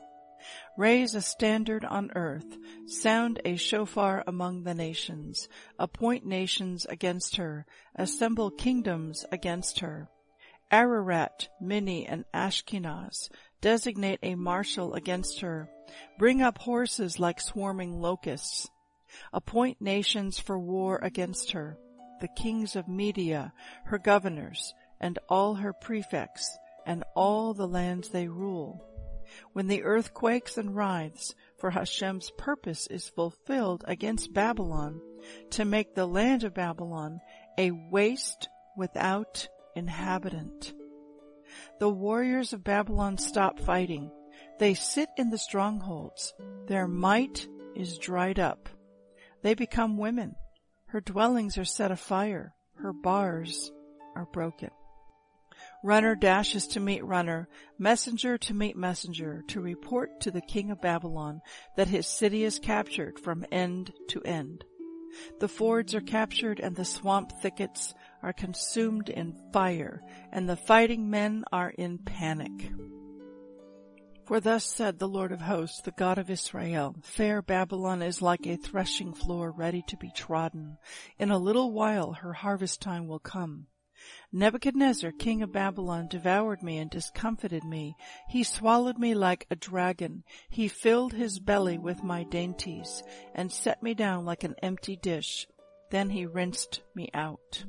Raise 0.77 1.15
a 1.15 1.21
standard 1.21 1.85
on 1.85 2.11
earth, 2.17 2.57
sound 2.87 3.41
a 3.45 3.55
shofar 3.55 4.25
among 4.27 4.65
the 4.65 4.75
nations, 4.75 5.49
appoint 5.79 6.27
nations 6.27 6.85
against 6.87 7.37
her, 7.37 7.65
assemble 7.95 8.51
kingdoms 8.51 9.25
against 9.31 9.81
her. 9.81 10.09
Ararat, 10.73 11.49
Minni, 11.61 12.07
and 12.07 12.25
Ashkenaz, 12.35 13.29
designate 13.61 14.21
a 14.23 14.35
marshal 14.35 14.95
against 14.95 15.41
her. 15.41 15.69
Bring 16.19 16.43
up 16.43 16.59
horses 16.59 17.21
like 17.21 17.41
swarming 17.41 18.01
locusts. 18.01 18.69
Appoint 19.33 19.81
nations 19.81 20.39
for 20.39 20.59
war 20.59 20.99
against 21.03 21.53
her, 21.53 21.79
the 22.21 22.29
kings 22.29 22.77
of 22.77 22.89
Media, 22.89 23.53
her 23.85 23.99
governors, 23.99 24.75
and 25.01 25.19
all 25.29 25.55
her 25.55 25.73
prefects, 25.73 26.59
and 26.87 27.05
all 27.15 27.55
the 27.55 27.69
lands 27.69 28.09
they 28.11 28.29
rule. 28.29 28.87
when 29.53 29.67
the 29.67 29.83
earth 29.83 30.15
quakes 30.15 30.57
and 30.57 30.75
writhes, 30.75 31.35
for 31.59 31.71
Hashem's 31.71 32.31
purpose 32.37 32.87
is 32.89 33.09
fulfilled 33.09 33.85
against 33.87 34.33
Babylon, 34.33 35.01
to 35.51 35.65
make 35.65 35.95
the 35.95 36.07
land 36.07 36.45
of 36.45 36.55
Babylon 36.55 37.21
a 37.59 37.71
waste 37.71 38.49
without 38.77 39.49
inhabitant. 39.75 40.73
The 41.79 41.91
warriors 41.91 42.53
of 42.53 42.65
Babylon 42.65 43.19
stop 43.19 43.59
fighting. 43.59 44.11
They 44.59 44.75
sit 44.75 45.09
in 45.17 45.31
the 45.31 45.39
strongholds. 45.39 46.33
Their 46.67 46.87
might 46.87 47.47
is 47.75 47.99
dried 47.99 48.39
up. 48.39 48.69
They 49.43 49.55
become 49.55 49.97
women. 49.97 50.35
Her 50.87 51.01
dwellings 51.01 51.57
are 51.57 51.65
set 51.65 51.91
afire. 51.91 52.55
Her 52.77 52.93
bars 52.93 53.71
are 54.15 54.27
broken. 54.33 54.71
Runner 55.83 56.15
dashes 56.15 56.67
to 56.69 56.81
meet 56.81 57.05
runner, 57.05 57.49
messenger 57.79 58.39
to 58.39 58.55
meet 58.55 58.77
messenger, 58.77 59.43
to 59.49 59.61
report 59.61 60.21
to 60.21 60.31
the 60.31 60.41
king 60.41 60.71
of 60.71 60.81
Babylon 60.81 61.41
that 61.77 61.89
his 61.89 62.07
city 62.07 62.45
is 62.45 62.59
captured 62.59 63.19
from 63.19 63.47
end 63.51 63.93
to 64.09 64.23
end. 64.23 64.65
The 65.41 65.49
fords 65.49 65.95
are 65.95 66.01
captured 66.01 66.61
and 66.61 66.77
the 66.77 66.85
swamp 66.85 67.33
thickets 67.41 67.95
are 68.23 68.33
consumed 68.33 69.09
in 69.09 69.35
fire, 69.53 70.03
and 70.33 70.49
the 70.49 70.57
fighting 70.57 71.11
men 71.11 71.45
are 71.53 71.71
in 71.71 71.99
panic. 71.99 72.71
For 74.31 74.39
thus 74.39 74.65
said 74.65 75.01
the 75.01 75.09
Lord 75.09 75.33
of 75.33 75.41
hosts, 75.41 75.81
the 75.81 75.91
God 75.91 76.17
of 76.17 76.31
Israel, 76.31 76.95
fair 77.03 77.43
Babylon 77.43 78.01
is 78.01 78.23
like 78.23 78.47
a 78.47 78.57
threshing 78.57 79.13
floor 79.13 79.51
ready 79.51 79.83
to 79.89 79.97
be 79.97 80.13
trodden. 80.15 80.79
In 81.19 81.33
a 81.33 81.37
little 81.37 81.73
while 81.73 82.13
her 82.13 82.35
harvest 82.35 82.81
time 82.81 83.09
will 83.09 83.19
come. 83.19 83.67
Nebuchadnezzar, 84.31 85.11
king 85.19 85.43
of 85.43 85.51
Babylon, 85.51 86.07
devoured 86.07 86.63
me 86.63 86.79
and 86.79 86.89
discomfited 86.89 87.65
me. 87.65 87.97
He 88.29 88.45
swallowed 88.45 88.99
me 88.99 89.15
like 89.15 89.49
a 89.51 89.57
dragon. 89.57 90.23
He 90.49 90.69
filled 90.69 91.13
his 91.13 91.41
belly 91.41 91.77
with 91.77 92.05
my 92.05 92.23
dainties 92.23 93.03
and 93.35 93.51
set 93.51 93.83
me 93.83 93.95
down 93.95 94.25
like 94.25 94.45
an 94.45 94.55
empty 94.63 94.95
dish. 94.95 95.49
Then 95.91 96.09
he 96.11 96.25
rinsed 96.25 96.83
me 96.95 97.11
out. 97.15 97.65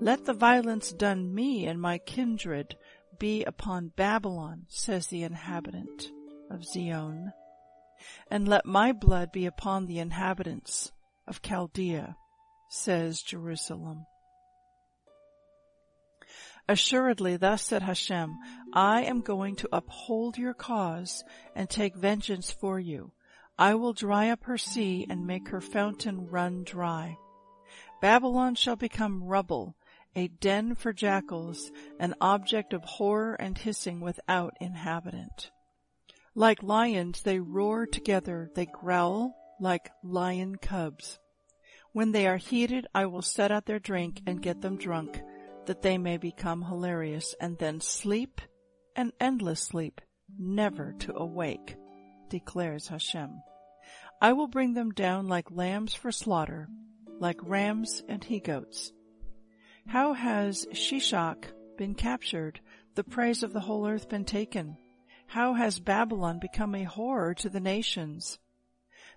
Let 0.00 0.24
the 0.24 0.34
violence 0.34 0.92
done 0.92 1.32
me 1.32 1.66
and 1.66 1.80
my 1.80 1.98
kindred 1.98 2.76
be 3.18 3.44
upon 3.44 3.92
Babylon, 3.96 4.66
says 4.68 5.08
the 5.08 5.22
inhabitant 5.22 6.10
of 6.50 6.64
Zion, 6.64 7.32
and 8.30 8.48
let 8.48 8.64
my 8.64 8.92
blood 8.92 9.32
be 9.32 9.46
upon 9.46 9.86
the 9.86 9.98
inhabitants 9.98 10.92
of 11.26 11.42
Chaldea, 11.42 12.16
says 12.68 13.22
Jerusalem. 13.22 14.06
Assuredly, 16.68 17.36
thus 17.38 17.62
said 17.62 17.82
Hashem, 17.82 18.36
I 18.74 19.02
am 19.02 19.22
going 19.22 19.56
to 19.56 19.68
uphold 19.72 20.36
your 20.36 20.52
cause 20.52 21.24
and 21.54 21.68
take 21.68 21.96
vengeance 21.96 22.50
for 22.50 22.78
you. 22.78 23.12
I 23.58 23.74
will 23.74 23.94
dry 23.94 24.28
up 24.28 24.44
her 24.44 24.58
sea 24.58 25.06
and 25.08 25.26
make 25.26 25.48
her 25.48 25.62
fountain 25.62 26.28
run 26.28 26.64
dry. 26.64 27.16
Babylon 28.00 28.54
shall 28.54 28.76
become 28.76 29.24
rubble, 29.24 29.74
a 30.14 30.28
den 30.28 30.74
for 30.74 30.92
jackals, 30.92 31.70
an 31.98 32.14
object 32.20 32.72
of 32.72 32.84
horror 32.84 33.34
and 33.34 33.56
hissing 33.56 34.00
without 34.00 34.54
inhabitant. 34.60 35.50
Like 36.34 36.62
lions 36.62 37.22
they 37.22 37.40
roar 37.40 37.86
together, 37.86 38.50
they 38.54 38.66
growl 38.66 39.34
like 39.60 39.90
lion 40.02 40.56
cubs. 40.56 41.18
When 41.92 42.12
they 42.12 42.26
are 42.26 42.36
heated, 42.36 42.86
I 42.94 43.06
will 43.06 43.22
set 43.22 43.50
out 43.50 43.66
their 43.66 43.80
drink 43.80 44.22
and 44.26 44.42
get 44.42 44.60
them 44.60 44.76
drunk 44.76 45.20
that 45.66 45.82
they 45.82 45.98
may 45.98 46.16
become 46.16 46.62
hilarious 46.62 47.34
and 47.40 47.58
then 47.58 47.80
sleep 47.80 48.40
an 48.98 49.12
endless 49.20 49.60
sleep, 49.60 50.00
never 50.36 50.92
to 50.98 51.14
awake, 51.14 51.76
declares 52.28 52.88
Hashem. 52.88 53.30
I 54.20 54.32
will 54.32 54.48
bring 54.48 54.74
them 54.74 54.90
down 54.90 55.28
like 55.28 55.52
lambs 55.52 55.94
for 55.94 56.10
slaughter, 56.10 56.68
like 57.20 57.38
rams 57.40 58.02
and 58.08 58.24
he-goats. 58.24 58.92
How 59.88 60.12
has 60.12 60.66
Sheshach 60.66 61.46
been 61.78 61.94
captured, 61.94 62.60
the 62.94 63.02
praise 63.02 63.42
of 63.42 63.54
the 63.54 63.60
whole 63.60 63.88
earth 63.88 64.10
been 64.10 64.26
taken? 64.26 64.76
How 65.28 65.54
has 65.54 65.80
Babylon 65.80 66.38
become 66.40 66.74
a 66.74 66.84
horror 66.84 67.32
to 67.36 67.48
the 67.48 67.58
nations? 67.58 68.38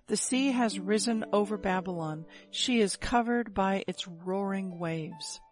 The 0.06 0.16
sea 0.16 0.52
has 0.52 0.80
risen 0.80 1.26
over 1.30 1.58
Babylon. 1.58 2.24
She 2.50 2.80
is 2.80 2.96
covered 2.96 3.52
by 3.52 3.84
its 3.86 4.08
roaring 4.08 4.78
waves. 4.78 5.42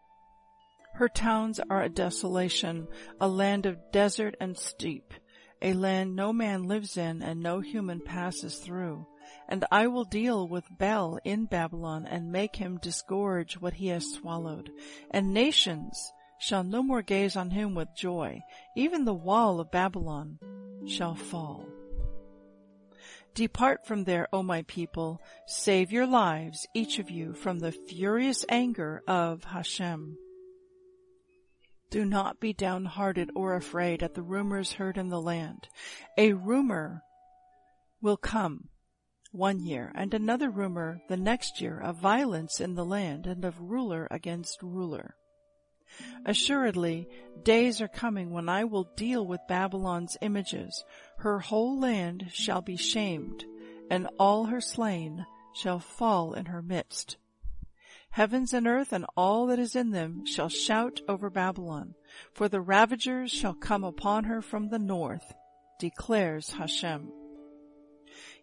Her 0.94 1.08
towns 1.08 1.60
are 1.68 1.82
a 1.82 1.90
desolation, 1.90 2.88
a 3.20 3.28
land 3.28 3.66
of 3.66 3.92
desert 3.92 4.36
and 4.40 4.56
steep, 4.56 5.12
a 5.60 5.74
land 5.74 6.16
no 6.16 6.32
man 6.32 6.62
lives 6.62 6.96
in 6.96 7.22
and 7.22 7.42
no 7.42 7.60
human 7.60 8.00
passes 8.00 8.56
through. 8.56 9.06
And 9.50 9.64
I 9.72 9.88
will 9.88 10.04
deal 10.04 10.46
with 10.46 10.78
Bel 10.78 11.18
in 11.24 11.46
Babylon 11.46 12.06
and 12.06 12.30
make 12.30 12.56
him 12.56 12.78
disgorge 12.78 13.54
what 13.54 13.74
he 13.74 13.88
has 13.88 14.12
swallowed. 14.12 14.70
And 15.10 15.34
nations 15.34 16.12
shall 16.38 16.62
no 16.62 16.84
more 16.84 17.02
gaze 17.02 17.34
on 17.34 17.50
him 17.50 17.74
with 17.74 17.88
joy. 17.96 18.42
Even 18.76 19.04
the 19.04 19.12
wall 19.12 19.58
of 19.58 19.72
Babylon 19.72 20.38
shall 20.86 21.16
fall. 21.16 21.66
Depart 23.34 23.84
from 23.84 24.04
there, 24.04 24.28
O 24.32 24.42
my 24.42 24.62
people. 24.62 25.20
Save 25.46 25.90
your 25.90 26.06
lives, 26.06 26.66
each 26.72 26.98
of 26.98 27.10
you, 27.10 27.32
from 27.32 27.58
the 27.58 27.72
furious 27.72 28.44
anger 28.48 29.02
of 29.08 29.44
Hashem. 29.44 30.16
Do 31.90 32.04
not 32.04 32.40
be 32.40 32.52
downhearted 32.52 33.30
or 33.34 33.56
afraid 33.56 34.02
at 34.02 34.14
the 34.14 34.22
rumors 34.22 34.74
heard 34.74 34.96
in 34.96 35.08
the 35.08 35.20
land. 35.20 35.68
A 36.16 36.34
rumor 36.34 37.02
will 38.00 38.16
come 38.16 38.68
one 39.32 39.60
year 39.60 39.92
and 39.94 40.12
another 40.12 40.50
rumor 40.50 41.00
the 41.08 41.16
next 41.16 41.60
year 41.60 41.78
of 41.78 41.96
violence 41.96 42.60
in 42.60 42.74
the 42.74 42.84
land 42.84 43.26
and 43.26 43.44
of 43.44 43.60
ruler 43.60 44.08
against 44.10 44.62
ruler. 44.62 45.14
Assuredly, 46.24 47.08
days 47.42 47.80
are 47.80 47.88
coming 47.88 48.30
when 48.30 48.48
I 48.48 48.64
will 48.64 48.84
deal 48.96 49.26
with 49.26 49.40
Babylon's 49.48 50.16
images. 50.20 50.84
Her 51.18 51.40
whole 51.40 51.78
land 51.78 52.30
shall 52.32 52.62
be 52.62 52.76
shamed, 52.76 53.44
and 53.90 54.08
all 54.18 54.44
her 54.46 54.60
slain 54.60 55.26
shall 55.52 55.80
fall 55.80 56.34
in 56.34 56.46
her 56.46 56.62
midst. 56.62 57.16
Heavens 58.10 58.52
and 58.52 58.66
earth 58.66 58.92
and 58.92 59.06
all 59.16 59.46
that 59.46 59.58
is 59.58 59.76
in 59.76 59.90
them 59.90 60.26
shall 60.26 60.48
shout 60.48 61.00
over 61.08 61.30
Babylon, 61.30 61.94
for 62.32 62.48
the 62.48 62.60
ravagers 62.60 63.30
shall 63.30 63.54
come 63.54 63.84
upon 63.84 64.24
her 64.24 64.42
from 64.42 64.68
the 64.68 64.78
north, 64.78 65.34
declares 65.78 66.50
Hashem. 66.50 67.12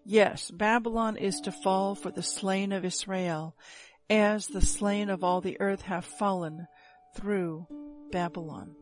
Yes, 0.10 0.50
Babylon 0.50 1.18
is 1.18 1.42
to 1.42 1.52
fall 1.52 1.94
for 1.94 2.12
the 2.12 2.24
slain 2.24 2.72
of 2.72 2.86
Israel, 2.86 3.58
as 4.10 4.48
the 4.48 4.62
slain 4.62 5.10
of 5.10 5.22
all 5.22 5.42
the 5.42 5.60
earth 5.60 5.82
have 5.82 6.06
fallen 6.06 6.66
through 7.14 7.68
Babylon. 8.10 8.74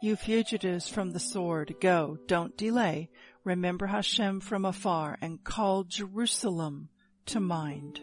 You 0.00 0.16
fugitives 0.16 0.88
from 0.88 1.10
the 1.10 1.20
sword, 1.20 1.74
go, 1.82 2.16
don't 2.26 2.56
delay, 2.56 3.10
remember 3.44 3.86
Hashem 3.86 4.40
from 4.40 4.64
afar, 4.64 5.18
and 5.20 5.44
call 5.44 5.84
Jerusalem 5.84 6.88
to 7.26 7.38
mind. 7.38 8.00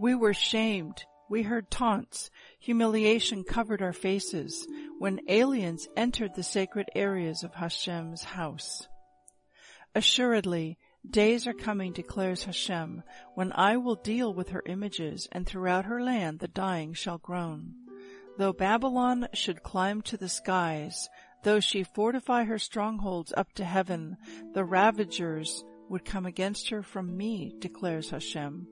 We 0.00 0.14
were 0.14 0.32
shamed. 0.32 1.04
We 1.28 1.42
heard 1.42 1.70
taunts. 1.70 2.30
Humiliation 2.60 3.44
covered 3.44 3.82
our 3.82 3.92
faces 3.92 4.66
when 4.98 5.20
aliens 5.28 5.86
entered 5.98 6.34
the 6.34 6.42
sacred 6.42 6.88
areas 6.94 7.44
of 7.44 7.52
Hashem's 7.52 8.24
house. 8.24 8.88
Assuredly, 9.94 10.78
days 11.08 11.46
are 11.46 11.54
coming, 11.54 11.92
declares 11.92 12.44
Hashem, 12.44 13.02
when 13.34 13.52
I 13.52 13.76
will 13.76 13.96
deal 13.96 14.32
with 14.32 14.48
her 14.50 14.62
images, 14.66 15.28
and 15.32 15.46
throughout 15.46 15.84
her 15.84 16.02
land 16.02 16.38
the 16.38 16.48
dying 16.48 16.94
shall 16.94 17.18
groan. 17.18 17.74
Though 18.36 18.52
Babylon 18.52 19.28
should 19.32 19.62
climb 19.62 20.02
to 20.02 20.16
the 20.16 20.28
skies, 20.28 21.08
though 21.42 21.60
she 21.60 21.84
fortify 21.84 22.44
her 22.44 22.58
strongholds 22.58 23.32
up 23.36 23.52
to 23.54 23.64
heaven, 23.64 24.16
the 24.54 24.64
ravagers 24.64 25.64
would 25.88 26.04
come 26.04 26.26
against 26.26 26.70
her 26.70 26.82
from 26.82 27.16
me, 27.16 27.54
declares 27.58 28.10
Hashem. 28.10 28.66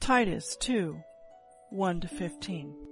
Titus 0.00 0.56
2, 0.60 0.98
1 1.70 2.00
to 2.00 2.08
15. 2.08 2.87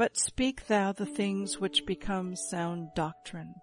But 0.00 0.16
speak 0.16 0.66
thou 0.66 0.92
the 0.92 1.04
things 1.04 1.60
which 1.60 1.84
become 1.84 2.34
sound 2.34 2.88
doctrine, 2.94 3.56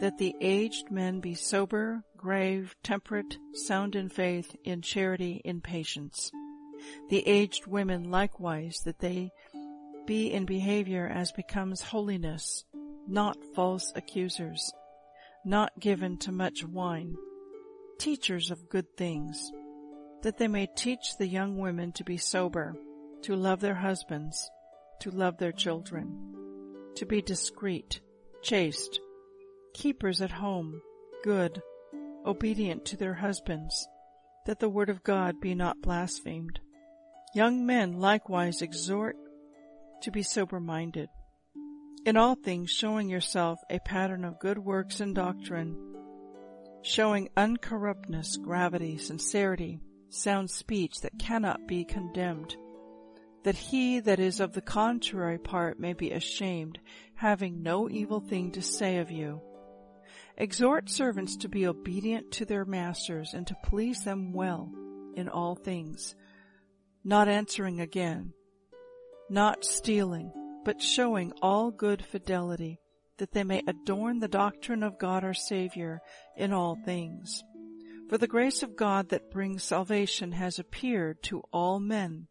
that 0.00 0.18
the 0.18 0.34
aged 0.40 0.90
men 0.90 1.20
be 1.20 1.34
sober, 1.34 2.02
grave, 2.16 2.74
temperate, 2.82 3.38
sound 3.54 3.94
in 3.94 4.08
faith, 4.08 4.56
in 4.64 4.82
charity, 4.82 5.40
in 5.44 5.60
patience. 5.60 6.32
The 7.08 7.24
aged 7.24 7.68
women 7.68 8.10
likewise, 8.10 8.80
that 8.84 8.98
they 8.98 9.30
be 10.08 10.32
in 10.32 10.44
behavior 10.44 11.06
as 11.06 11.30
becomes 11.30 11.82
holiness, 11.82 12.64
not 13.06 13.36
false 13.54 13.92
accusers, 13.94 14.72
not 15.44 15.78
given 15.78 16.18
to 16.18 16.32
much 16.32 16.64
wine, 16.64 17.14
teachers 17.96 18.50
of 18.50 18.68
good 18.70 18.96
things, 18.96 19.52
that 20.22 20.36
they 20.36 20.48
may 20.48 20.66
teach 20.74 21.16
the 21.16 21.28
young 21.28 21.58
women 21.58 21.92
to 21.92 22.02
be 22.02 22.16
sober, 22.16 22.74
to 23.22 23.36
love 23.36 23.60
their 23.60 23.76
husbands, 23.76 24.50
to 25.00 25.10
love 25.10 25.38
their 25.38 25.52
children, 25.52 26.34
to 26.94 27.06
be 27.06 27.22
discreet, 27.22 28.00
chaste, 28.42 29.00
keepers 29.74 30.20
at 30.20 30.30
home, 30.30 30.80
good, 31.22 31.62
obedient 32.26 32.84
to 32.86 32.96
their 32.96 33.14
husbands, 33.14 33.88
that 34.46 34.58
the 34.58 34.68
word 34.68 34.90
of 34.90 35.02
God 35.02 35.40
be 35.40 35.54
not 35.54 35.82
blasphemed. 35.82 36.60
Young 37.34 37.64
men 37.66 38.00
likewise 38.00 38.62
exhort 38.62 39.16
to 40.02 40.10
be 40.10 40.22
sober 40.22 40.60
minded. 40.60 41.08
In 42.06 42.16
all 42.16 42.34
things 42.34 42.70
showing 42.70 43.08
yourself 43.08 43.60
a 43.68 43.78
pattern 43.78 44.24
of 44.24 44.40
good 44.40 44.58
works 44.58 45.00
and 45.00 45.14
doctrine, 45.14 45.76
showing 46.82 47.28
uncorruptness, 47.36 48.40
gravity, 48.42 48.96
sincerity, 48.96 49.80
sound 50.08 50.50
speech 50.50 51.00
that 51.02 51.18
cannot 51.18 51.68
be 51.68 51.84
condemned, 51.84 52.56
that 53.42 53.56
he 53.56 54.00
that 54.00 54.20
is 54.20 54.40
of 54.40 54.52
the 54.52 54.60
contrary 54.60 55.38
part 55.38 55.80
may 55.80 55.92
be 55.92 56.10
ashamed, 56.10 56.78
having 57.14 57.62
no 57.62 57.88
evil 57.88 58.20
thing 58.20 58.52
to 58.52 58.62
say 58.62 58.98
of 58.98 59.10
you. 59.10 59.40
Exhort 60.36 60.88
servants 60.88 61.36
to 61.36 61.48
be 61.48 61.66
obedient 61.66 62.30
to 62.32 62.44
their 62.44 62.64
masters 62.64 63.34
and 63.34 63.46
to 63.46 63.56
please 63.64 64.04
them 64.04 64.32
well 64.32 64.72
in 65.14 65.28
all 65.28 65.54
things, 65.54 66.14
not 67.04 67.28
answering 67.28 67.80
again, 67.80 68.32
not 69.28 69.64
stealing, 69.64 70.32
but 70.64 70.80
showing 70.80 71.32
all 71.42 71.70
good 71.70 72.04
fidelity, 72.04 72.80
that 73.18 73.32
they 73.32 73.44
may 73.44 73.62
adorn 73.66 74.18
the 74.18 74.28
doctrine 74.28 74.82
of 74.82 74.98
God 74.98 75.24
our 75.24 75.34
Savior 75.34 76.00
in 76.36 76.52
all 76.52 76.78
things. 76.84 77.42
For 78.08 78.18
the 78.18 78.26
grace 78.26 78.62
of 78.62 78.76
God 78.76 79.10
that 79.10 79.30
brings 79.30 79.62
salvation 79.62 80.32
has 80.32 80.58
appeared 80.58 81.22
to 81.24 81.42
all 81.52 81.78
men, 81.78 82.26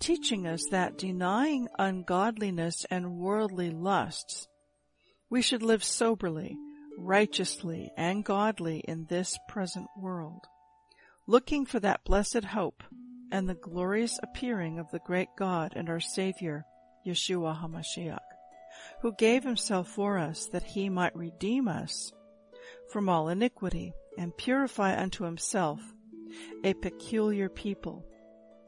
teaching 0.00 0.46
us 0.46 0.62
that 0.70 0.98
denying 0.98 1.68
ungodliness 1.78 2.86
and 2.90 3.18
worldly 3.18 3.70
lusts, 3.70 4.48
we 5.30 5.42
should 5.42 5.62
live 5.62 5.84
soberly, 5.84 6.56
righteously, 6.96 7.90
and 7.96 8.24
godly 8.24 8.80
in 8.80 9.06
this 9.08 9.36
present 9.48 9.86
world, 9.96 10.46
looking 11.26 11.66
for 11.66 11.80
that 11.80 12.04
blessed 12.04 12.44
hope 12.44 12.82
and 13.30 13.48
the 13.48 13.54
glorious 13.54 14.18
appearing 14.22 14.78
of 14.78 14.90
the 14.90 15.00
great 15.00 15.28
God 15.36 15.72
and 15.76 15.88
our 15.88 16.00
Savior, 16.00 16.64
Yeshua 17.06 17.60
HaMashiach, 17.60 18.18
who 19.02 19.12
gave 19.18 19.44
himself 19.44 19.88
for 19.88 20.18
us 20.18 20.46
that 20.46 20.62
he 20.62 20.88
might 20.88 21.14
redeem 21.14 21.68
us 21.68 22.12
from 22.90 23.08
all 23.08 23.28
iniquity 23.28 23.92
and 24.16 24.36
purify 24.36 25.00
unto 25.00 25.24
himself 25.24 25.80
a 26.64 26.74
peculiar 26.74 27.48
people, 27.48 28.04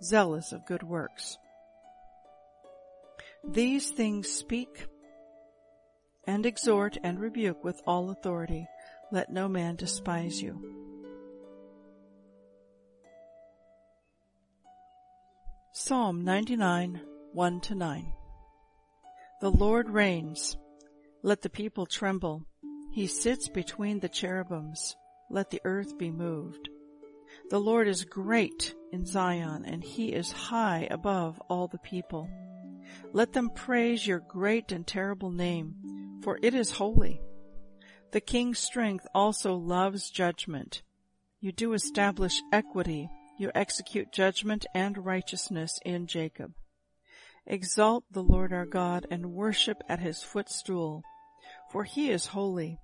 zealous 0.02 0.52
of 0.52 0.66
good 0.66 0.82
works. 0.82 1.38
These 3.44 3.90
things 3.90 4.28
speak 4.28 4.86
and 6.26 6.44
exhort 6.44 6.98
and 7.02 7.18
rebuke 7.18 7.64
with 7.64 7.80
all 7.86 8.10
authority. 8.10 8.66
Let 9.10 9.30
no 9.30 9.48
man 9.48 9.76
despise 9.76 10.40
you. 10.40 10.80
Psalm 15.72 16.24
99, 16.24 17.00
1 17.32 17.60
to 17.60 17.74
9. 17.74 18.12
The 19.40 19.50
Lord 19.50 19.88
reigns. 19.88 20.56
Let 21.22 21.42
the 21.42 21.48
people 21.48 21.86
tremble. 21.86 22.44
He 22.92 23.06
sits 23.06 23.48
between 23.48 24.00
the 24.00 24.08
cherubims. 24.08 24.96
Let 25.30 25.50
the 25.50 25.60
earth 25.64 25.96
be 25.96 26.10
moved. 26.10 26.68
The 27.50 27.60
Lord 27.60 27.88
is 27.88 28.04
great 28.04 28.74
in 28.92 29.04
Zion, 29.04 29.64
and 29.64 29.84
he 29.84 30.12
is 30.12 30.32
high 30.32 30.88
above 30.90 31.40
all 31.48 31.68
the 31.68 31.78
people. 31.78 32.28
Let 33.12 33.32
them 33.32 33.50
praise 33.50 34.06
your 34.06 34.20
great 34.20 34.72
and 34.72 34.86
terrible 34.86 35.30
name, 35.30 36.20
for 36.22 36.38
it 36.42 36.54
is 36.54 36.70
holy. 36.70 37.20
The 38.12 38.20
king's 38.20 38.58
strength 38.58 39.06
also 39.14 39.54
loves 39.54 40.10
judgment. 40.10 40.82
You 41.40 41.52
do 41.52 41.72
establish 41.74 42.40
equity 42.52 43.10
you 43.40 43.50
execute 43.54 44.12
judgment 44.12 44.66
and 44.74 45.06
righteousness 45.06 45.78
in 45.82 46.06
Jacob. 46.06 46.52
Exalt 47.46 48.04
the 48.10 48.22
Lord 48.22 48.52
our 48.52 48.66
God 48.66 49.06
and 49.10 49.32
worship 49.32 49.78
at 49.88 49.98
his 49.98 50.22
footstool, 50.22 51.02
for 51.72 51.84
he 51.84 52.10
is 52.10 52.26
holy. 52.26 52.78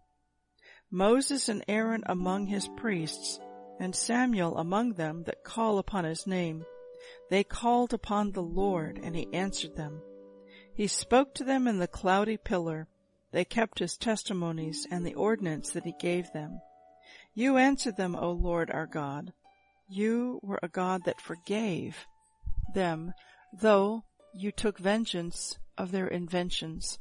Moses 0.90 1.50
and 1.50 1.62
Aaron 1.68 2.04
among 2.06 2.46
his 2.46 2.70
priests, 2.74 3.38
and 3.78 3.94
Samuel 3.94 4.56
among 4.56 4.94
them 4.94 5.24
that 5.24 5.44
call 5.44 5.78
upon 5.78 6.04
his 6.04 6.26
name. 6.26 6.64
They 7.30 7.44
called 7.44 7.92
upon 7.92 8.32
the 8.32 8.42
Lord, 8.42 8.98
and 9.02 9.14
he 9.14 9.32
answered 9.32 9.76
them. 9.76 10.00
He 10.74 10.86
spoke 10.86 11.34
to 11.34 11.44
them 11.44 11.66
in 11.66 11.78
the 11.78 11.88
cloudy 11.88 12.36
pillar. 12.36 12.88
They 13.32 13.44
kept 13.44 13.78
his 13.78 13.96
testimonies 13.96 14.86
and 14.90 15.06
the 15.06 15.14
ordinance 15.14 15.70
that 15.70 15.84
he 15.84 15.94
gave 15.98 16.32
them. 16.32 16.60
You 17.34 17.56
answered 17.56 17.96
them, 17.96 18.16
O 18.16 18.32
Lord 18.32 18.70
our 18.70 18.86
God. 18.86 19.32
You 19.88 20.40
were 20.42 20.60
a 20.62 20.68
God 20.68 21.04
that 21.04 21.20
forgave 21.20 22.06
them, 22.74 23.12
though 23.52 24.04
you 24.34 24.52
took 24.52 24.78
vengeance 24.78 25.58
of 25.78 25.92
their 25.92 26.08
inventions. 26.08 26.98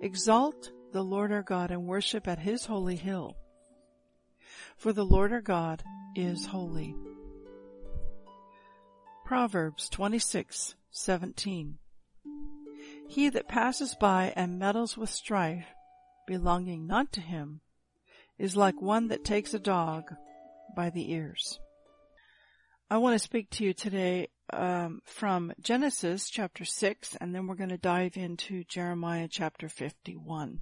Exalt 0.00 0.70
the 0.92 1.02
Lord 1.02 1.32
our 1.32 1.42
God 1.42 1.70
and 1.70 1.86
worship 1.86 2.26
at 2.26 2.38
his 2.38 2.66
holy 2.66 2.96
hill. 2.96 3.36
For 4.76 4.92
the 4.92 5.04
Lord 5.04 5.32
our 5.32 5.40
God 5.40 5.82
is 6.14 6.46
holy. 6.46 6.94
Proverbs 9.24 9.88
26:17 9.90 11.74
He 13.08 13.28
that 13.28 13.48
passes 13.48 13.94
by 13.94 14.32
and 14.36 14.58
meddles 14.58 14.96
with 14.96 15.10
strife 15.10 15.66
belonging 16.26 16.86
not 16.86 17.12
to 17.12 17.20
him 17.20 17.60
is 18.38 18.56
like 18.56 18.80
one 18.80 19.08
that 19.08 19.24
takes 19.24 19.54
a 19.54 19.58
dog 19.58 20.14
by 20.74 20.90
the 20.90 21.12
ears. 21.12 21.60
I 22.90 22.98
want 22.98 23.14
to 23.14 23.18
speak 23.18 23.50
to 23.50 23.64
you 23.64 23.72
today 23.72 24.28
um, 24.52 25.00
from 25.04 25.52
Genesis 25.60 26.28
chapter 26.28 26.64
6, 26.64 27.16
and 27.20 27.34
then 27.34 27.46
we're 27.46 27.54
going 27.54 27.70
to 27.70 27.78
dive 27.78 28.16
into 28.16 28.64
Jeremiah 28.64 29.28
chapter 29.30 29.68
51. 29.68 30.60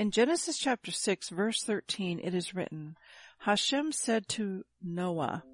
In 0.00 0.10
Genesis 0.10 0.56
chapter 0.56 0.90
6, 0.90 1.28
verse 1.28 1.62
13, 1.62 2.20
it 2.24 2.32
is 2.32 2.54
written, 2.54 2.96
Hashem 3.40 3.92
said 3.92 4.26
to 4.28 4.64
Noah, 4.80 5.44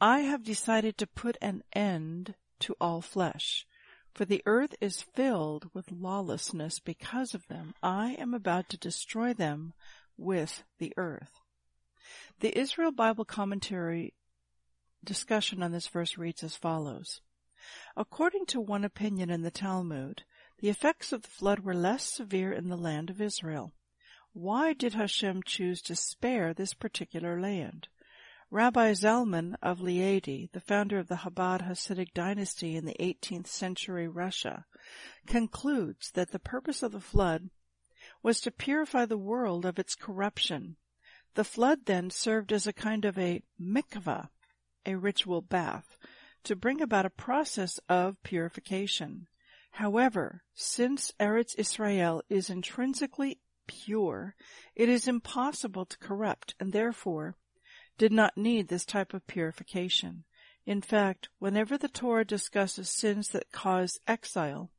I 0.00 0.20
have 0.20 0.42
decided 0.42 0.96
to 0.96 1.06
put 1.06 1.36
an 1.42 1.62
end 1.74 2.34
to 2.60 2.74
all 2.80 3.02
flesh, 3.02 3.66
for 4.14 4.24
the 4.24 4.40
earth 4.46 4.74
is 4.80 5.02
filled 5.02 5.68
with 5.74 5.92
lawlessness 5.92 6.78
because 6.78 7.34
of 7.34 7.46
them. 7.48 7.74
I 7.82 8.12
am 8.18 8.32
about 8.32 8.70
to 8.70 8.78
destroy 8.78 9.34
them 9.34 9.74
with 10.16 10.64
the 10.78 10.94
earth. 10.96 11.38
The 12.40 12.58
Israel 12.58 12.90
Bible 12.90 13.26
Commentary 13.26 14.14
discussion 15.04 15.62
on 15.62 15.72
this 15.72 15.88
verse 15.88 16.16
reads 16.16 16.42
as 16.42 16.56
follows. 16.56 17.20
According 17.98 18.46
to 18.46 18.62
one 18.62 18.84
opinion 18.84 19.28
in 19.28 19.42
the 19.42 19.50
Talmud, 19.50 20.24
the 20.58 20.68
effects 20.68 21.12
of 21.12 21.22
the 21.22 21.28
flood 21.28 21.60
were 21.60 21.74
less 21.74 22.04
severe 22.04 22.52
in 22.52 22.68
the 22.68 22.76
land 22.76 23.10
of 23.10 23.20
Israel. 23.20 23.72
Why 24.32 24.72
did 24.72 24.94
Hashem 24.94 25.42
choose 25.44 25.80
to 25.82 25.96
spare 25.96 26.52
this 26.52 26.74
particular 26.74 27.40
land? 27.40 27.88
Rabbi 28.50 28.92
Zalman 28.92 29.56
of 29.62 29.80
Liadi, 29.80 30.50
the 30.52 30.60
founder 30.60 30.98
of 30.98 31.08
the 31.08 31.16
Chabad 31.16 31.68
Hasidic 31.68 32.14
dynasty 32.14 32.76
in 32.76 32.84
the 32.86 32.96
18th 32.98 33.46
century 33.46 34.08
Russia, 34.08 34.64
concludes 35.26 36.10
that 36.12 36.30
the 36.30 36.38
purpose 36.38 36.82
of 36.82 36.92
the 36.92 37.00
flood 37.00 37.50
was 38.22 38.40
to 38.40 38.50
purify 38.50 39.04
the 39.04 39.18
world 39.18 39.64
of 39.64 39.78
its 39.78 39.94
corruption 39.94 40.76
the 41.38 41.44
flood 41.44 41.84
then 41.84 42.10
served 42.10 42.52
as 42.52 42.66
a 42.66 42.72
kind 42.72 43.04
of 43.04 43.16
a 43.16 43.42
mikvah, 43.60 44.28
a 44.84 44.96
ritual 44.96 45.40
bath, 45.40 45.96
to 46.42 46.56
bring 46.56 46.80
about 46.80 47.06
a 47.06 47.10
process 47.10 47.78
of 47.88 48.20
purification. 48.24 49.28
However, 49.72 50.42
since 50.54 51.12
Eretz 51.20 51.54
Israel 51.56 52.22
is 52.28 52.50
intrinsically 52.50 53.40
pure, 53.66 54.34
it 54.74 54.88
is 54.88 55.06
impossible 55.06 55.84
to 55.86 55.98
corrupt 55.98 56.54
and 56.58 56.72
therefore 56.72 57.36
did 57.96 58.12
not 58.12 58.36
need 58.36 58.68
this 58.68 58.84
type 58.84 59.12
of 59.14 59.26
purification. 59.26 60.24
In 60.66 60.80
fact, 60.80 61.28
whenever 61.38 61.78
the 61.78 61.88
Torah 61.88 62.24
discusses 62.24 62.90
sins 62.90 63.28
that 63.28 63.52
cause 63.52 63.98
exile, 64.06 64.70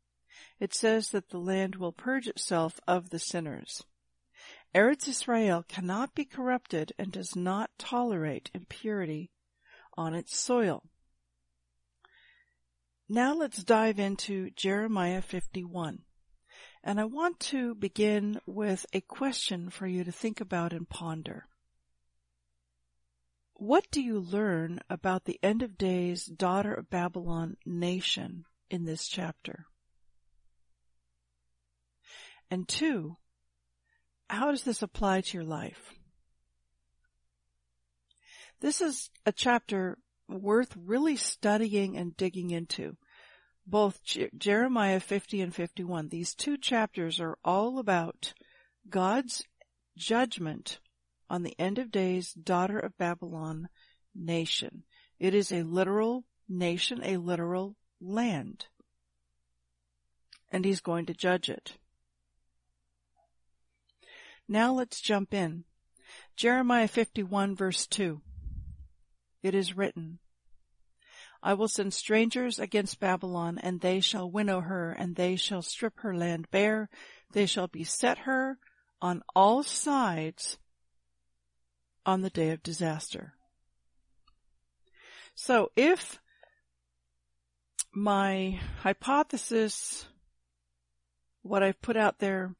it 0.59 0.73
says 0.73 1.09
that 1.09 1.29
the 1.29 1.39
land 1.39 1.75
will 1.75 1.91
purge 1.91 2.27
itself 2.27 2.79
of 2.87 3.09
the 3.09 3.19
sinners. 3.19 3.83
Eretz 4.73 5.07
Israel 5.07 5.63
cannot 5.67 6.13
be 6.13 6.25
corrupted 6.25 6.93
and 6.97 7.11
does 7.11 7.35
not 7.35 7.71
tolerate 7.77 8.51
impurity 8.53 9.31
on 9.97 10.13
its 10.13 10.37
soil. 10.37 10.83
Now 13.11 13.33
let's 13.33 13.63
dive 13.63 13.97
into 13.97 14.51
Jeremiah 14.51 15.23
51. 15.23 16.03
And 16.83 16.99
I 16.99 17.05
want 17.05 17.39
to 17.39 17.73
begin 17.73 18.39
with 18.45 18.85
a 18.93 19.01
question 19.01 19.71
for 19.71 19.87
you 19.87 20.03
to 20.03 20.11
think 20.11 20.39
about 20.39 20.73
and 20.73 20.87
ponder. 20.87 21.47
what 23.55 23.89
do 23.91 24.01
you 24.01 24.19
learn 24.19 24.79
about 24.89 25.25
the 25.25 25.39
end 25.43 25.63
of 25.63 25.77
days 25.77 26.25
daughter 26.25 26.73
of 26.73 26.89
Babylon 26.89 27.57
nation 27.65 28.45
in 28.69 28.85
this 28.85 29.07
chapter? 29.07 29.65
And 32.51 32.67
two, 32.67 33.17
how 34.29 34.51
does 34.51 34.63
this 34.63 34.81
apply 34.81 35.21
to 35.21 35.37
your 35.37 35.45
life? 35.45 35.93
This 38.61 38.81
is 38.81 39.09
a 39.25 39.31
chapter 39.31 39.97
worth 40.29 40.75
really 40.77 41.15
studying 41.15 41.97
and 41.97 42.15
digging 42.15 42.51
into. 42.51 42.97
Both 43.65 44.03
Je- 44.03 44.29
Jeremiah 44.37 44.99
50 44.99 45.41
and 45.41 45.53
51, 45.53 46.09
these 46.09 46.33
two 46.33 46.57
chapters 46.57 47.19
are 47.19 47.37
all 47.43 47.79
about 47.79 48.33
God's 48.89 49.45
judgment 49.97 50.79
on 51.29 51.43
the 51.43 51.55
end 51.59 51.77
of 51.77 51.91
days 51.91 52.33
daughter 52.33 52.79
of 52.79 52.97
Babylon 52.97 53.69
nation. 54.15 54.83
It 55.19 55.33
is 55.33 55.51
a 55.51 55.63
literal 55.63 56.25
nation, 56.47 57.01
a 57.03 57.17
literal 57.17 57.75
land. 58.01 58.67
And 60.51 60.65
he's 60.65 60.81
going 60.81 61.05
to 61.07 61.13
judge 61.13 61.49
it. 61.49 61.77
Now 64.47 64.73
let's 64.73 64.99
jump 64.99 65.33
in. 65.33 65.65
Jeremiah 66.35 66.87
51 66.87 67.55
verse 67.55 67.85
2. 67.85 68.21
It 69.41 69.55
is 69.55 69.75
written, 69.75 70.19
I 71.41 71.53
will 71.53 71.69
send 71.69 71.93
strangers 71.93 72.59
against 72.59 72.99
Babylon, 72.99 73.57
and 73.57 73.79
they 73.79 74.01
shall 74.01 74.29
winnow 74.29 74.61
her, 74.61 74.91
and 74.91 75.15
they 75.15 75.37
shall 75.37 75.61
strip 75.61 76.01
her 76.01 76.15
land 76.15 76.51
bare. 76.51 76.89
They 77.31 77.45
shall 77.45 77.67
beset 77.67 78.19
her 78.19 78.57
on 79.01 79.23
all 79.35 79.63
sides 79.63 80.57
on 82.05 82.21
the 82.21 82.29
day 82.29 82.49
of 82.51 82.61
disaster. 82.61 83.33
So 85.33 85.71
if 85.77 86.19
my 87.93 88.59
hypothesis, 88.81 90.05
what 91.41 91.63
I've 91.63 91.81
put 91.81 91.95
out 91.95 92.19
there 92.19 92.55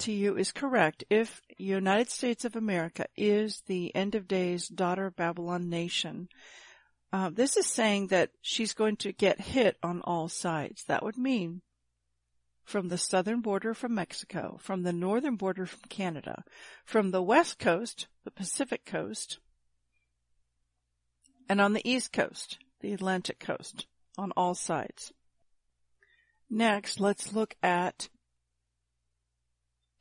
to 0.00 0.12
you 0.12 0.36
is 0.36 0.52
correct, 0.52 1.04
if 1.10 1.42
United 1.56 2.10
States 2.10 2.44
of 2.44 2.56
America 2.56 3.06
is 3.16 3.62
the 3.66 3.94
end 3.94 4.14
of 4.14 4.28
days 4.28 4.68
daughter 4.68 5.06
of 5.06 5.16
Babylon 5.16 5.68
nation, 5.68 6.28
uh, 7.12 7.30
this 7.30 7.56
is 7.56 7.66
saying 7.66 8.08
that 8.08 8.30
she's 8.40 8.72
going 8.72 8.96
to 8.96 9.12
get 9.12 9.40
hit 9.40 9.76
on 9.82 10.00
all 10.02 10.28
sides. 10.28 10.84
That 10.84 11.02
would 11.02 11.18
mean 11.18 11.62
from 12.64 12.88
the 12.88 12.98
southern 12.98 13.40
border 13.40 13.74
from 13.74 13.94
Mexico, 13.94 14.58
from 14.60 14.82
the 14.82 14.92
northern 14.92 15.36
border 15.36 15.66
from 15.66 15.80
Canada, 15.88 16.44
from 16.84 17.10
the 17.10 17.22
west 17.22 17.58
coast, 17.58 18.06
the 18.24 18.30
Pacific 18.30 18.84
coast, 18.84 19.38
and 21.48 21.60
on 21.60 21.72
the 21.72 21.88
east 21.88 22.12
coast, 22.12 22.58
the 22.80 22.92
Atlantic 22.92 23.40
coast, 23.40 23.86
on 24.16 24.30
all 24.36 24.54
sides. 24.54 25.12
Next, 26.48 27.00
let's 27.00 27.32
look 27.32 27.56
at 27.62 28.08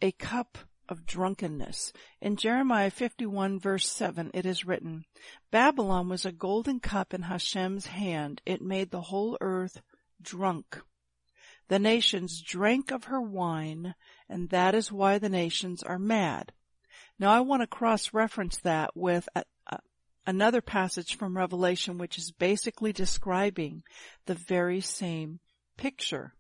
a 0.02 0.12
cup 0.12 0.58
of 0.88 1.06
drunkenness. 1.06 1.94
In 2.22 2.36
Jeremiah 2.36 2.90
51 2.90 3.60
verse 3.60 3.90
7 3.90 4.32
it 4.34 4.46
is 4.46 4.66
written, 4.66 5.06
Babylon 5.52 6.10
was 6.10 6.26
a 6.26 6.32
golden 6.32 6.80
cup 6.80 7.14
in 7.14 7.24
Hashem's 7.24 7.88
hand. 7.88 8.42
It 8.46 8.62
made 8.62 8.92
the 8.92 9.02
whole 9.02 9.38
earth 9.40 9.82
drunk. 10.22 10.82
The 11.68 11.80
nations 11.80 12.42
drank 12.42 12.90
of 12.92 13.06
her 13.06 13.22
wine, 13.22 13.94
and 14.28 14.50
that 14.50 14.74
is 14.74 14.92
why 14.92 15.20
the 15.20 15.30
nations 15.30 15.84
are 15.84 16.00
mad. 16.00 16.52
Now 17.20 17.32
I 17.32 17.42
want 17.42 17.62
to 17.62 17.68
cross-reference 17.68 18.58
that 18.64 18.96
with 18.96 19.30
a, 19.36 19.44
a, 19.68 19.80
another 20.26 20.62
passage 20.62 21.16
from 21.16 21.38
Revelation 21.38 22.00
which 22.00 22.18
is 22.18 22.32
basically 22.32 22.92
describing 22.92 23.84
the 24.26 24.34
very 24.34 24.82
same 24.82 25.40
picture. 25.78 26.34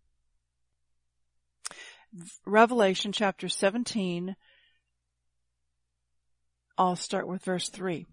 Revelation 2.45 3.11
chapter 3.11 3.47
17, 3.47 4.35
I'll 6.77 6.95
start 6.95 7.27
with 7.27 7.43
verse 7.43 7.69
3. 7.69 8.05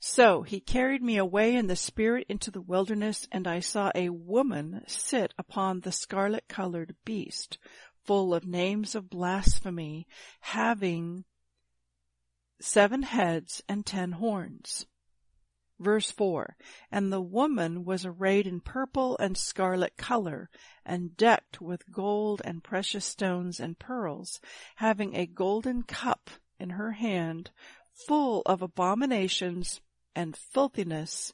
So 0.00 0.42
he 0.42 0.60
carried 0.60 1.02
me 1.02 1.16
away 1.16 1.54
in 1.54 1.66
the 1.66 1.76
spirit 1.76 2.26
into 2.28 2.50
the 2.50 2.60
wilderness 2.60 3.26
and 3.32 3.46
I 3.46 3.60
saw 3.60 3.90
a 3.94 4.10
woman 4.10 4.82
sit 4.86 5.32
upon 5.38 5.80
the 5.80 5.92
scarlet 5.92 6.48
colored 6.48 6.94
beast 7.04 7.58
full 8.04 8.34
of 8.34 8.46
names 8.46 8.94
of 8.94 9.08
blasphemy 9.08 10.06
having 10.40 11.24
seven 12.60 13.02
heads 13.02 13.62
and 13.68 13.84
ten 13.84 14.12
horns. 14.12 14.86
Verse 15.80 16.10
4, 16.10 16.56
And 16.90 17.12
the 17.12 17.20
woman 17.20 17.84
was 17.84 18.06
arrayed 18.06 18.46
in 18.46 18.60
purple 18.60 19.16
and 19.18 19.36
scarlet 19.36 19.96
color, 19.96 20.48
and 20.84 21.16
decked 21.16 21.60
with 21.60 21.90
gold 21.90 22.40
and 22.44 22.62
precious 22.62 23.04
stones 23.04 23.58
and 23.58 23.78
pearls, 23.78 24.40
having 24.76 25.16
a 25.16 25.26
golden 25.26 25.82
cup 25.82 26.30
in 26.60 26.70
her 26.70 26.92
hand, 26.92 27.50
full 28.06 28.42
of 28.46 28.62
abominations 28.62 29.80
and 30.14 30.36
filthiness 30.36 31.32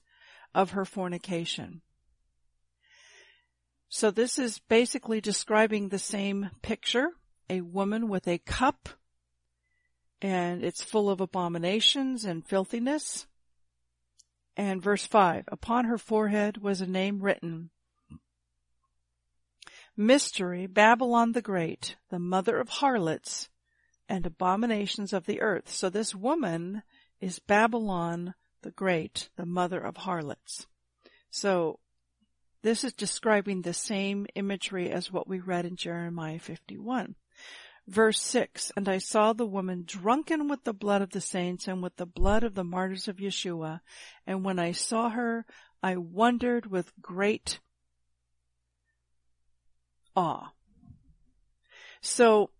of 0.55 0.71
her 0.71 0.85
fornication. 0.85 1.83
So 3.89 4.11
this 4.11 4.39
is 4.39 4.61
basically 4.69 5.21
describing 5.21 5.89
the 5.89 5.99
same 5.99 6.51
picture, 6.63 7.11
a 7.49 7.61
woman 7.61 8.09
with 8.09 8.29
a 8.29 8.39
cup, 8.39 8.89
and 10.23 10.65
it's 10.65 10.83
full 10.83 11.11
of 11.11 11.21
abominations 11.21 12.25
and 12.25 12.47
filthiness. 12.47 13.27
And 14.57 14.83
verse 14.83 15.07
5, 15.07 15.45
upon 15.49 15.87
her 15.87 15.99
forehead 15.99 16.59
was 16.59 16.81
a 16.81 16.87
name 16.87 17.21
written, 17.21 17.71
Mystery, 19.97 20.67
Babylon 20.67 21.33
the 21.33 21.43
Great, 21.43 21.97
the 22.09 22.19
mother 22.19 22.59
of 22.59 22.69
harlots 22.69 23.49
and 24.09 24.27
abominations 24.27 25.13
of 25.13 25.27
the 25.27 25.41
earth. 25.41 25.71
So 25.71 25.89
this 25.89 26.15
woman 26.15 26.83
is 27.21 27.39
Babylon 27.39 28.35
the 28.63 28.71
Great, 28.71 29.31
the 29.37 29.47
mother 29.47 29.81
of 29.81 29.99
harlots. 29.99 30.67
So 31.31 31.79
this 32.63 32.85
is 32.85 32.93
describing 32.93 33.63
the 33.63 33.73
same 33.73 34.27
imagery 34.35 34.91
as 34.91 35.13
what 35.13 35.29
we 35.29 35.39
read 35.39 35.65
in 35.65 35.77
Jeremiah 35.77 36.39
51. 36.39 37.15
Verse 37.91 38.21
6, 38.21 38.71
And 38.77 38.89
I 38.89 38.99
saw 38.99 39.33
the 39.33 39.45
woman 39.45 39.83
drunken 39.85 40.47
with 40.47 40.63
the 40.63 40.73
blood 40.73 41.03
of 41.03 41.11
the 41.11 41.21
saints 41.21 41.67
and 41.67 41.83
with 41.83 41.97
the 41.97 42.07
blood 42.07 42.45
of 42.45 42.55
the 42.55 42.63
martyrs 42.63 43.09
of 43.09 43.17
Yeshua. 43.17 43.81
And 44.25 44.45
when 44.45 44.61
I 44.61 44.71
saw 44.71 45.11
her, 45.11 45.45
I 45.83 45.97
wondered 45.97 46.67
with 46.67 46.93
great 47.03 47.59
awe. 50.15 50.53
So, 52.01 52.51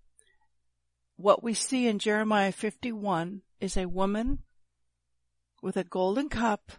what 1.15 1.45
we 1.45 1.55
see 1.55 1.87
in 1.87 2.01
Jeremiah 2.01 2.51
51 2.51 3.43
is 3.61 3.77
a 3.77 3.87
woman 3.87 4.41
with 5.63 5.77
a 5.77 5.85
golden 5.85 6.29
cup 6.29 6.73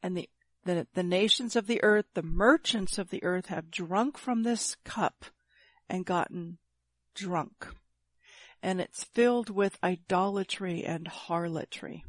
and 0.00 0.16
the, 0.16 0.30
the, 0.64 0.86
the 0.94 1.02
nations 1.02 1.56
of 1.56 1.66
the 1.66 1.82
earth, 1.82 2.06
the 2.14 2.22
merchants 2.22 2.98
of 2.98 3.10
the 3.10 3.24
earth 3.24 3.46
have 3.46 3.68
drunk 3.68 4.16
from 4.16 4.44
this 4.44 4.76
cup 4.84 5.24
and 5.88 6.06
gotten 6.06 6.58
drunk. 7.12 7.66
And 8.66 8.80
it's 8.80 9.04
filled 9.04 9.48
with 9.48 9.78
idolatry 9.80 10.84
and 10.84 11.06
harlotry. 11.06 12.04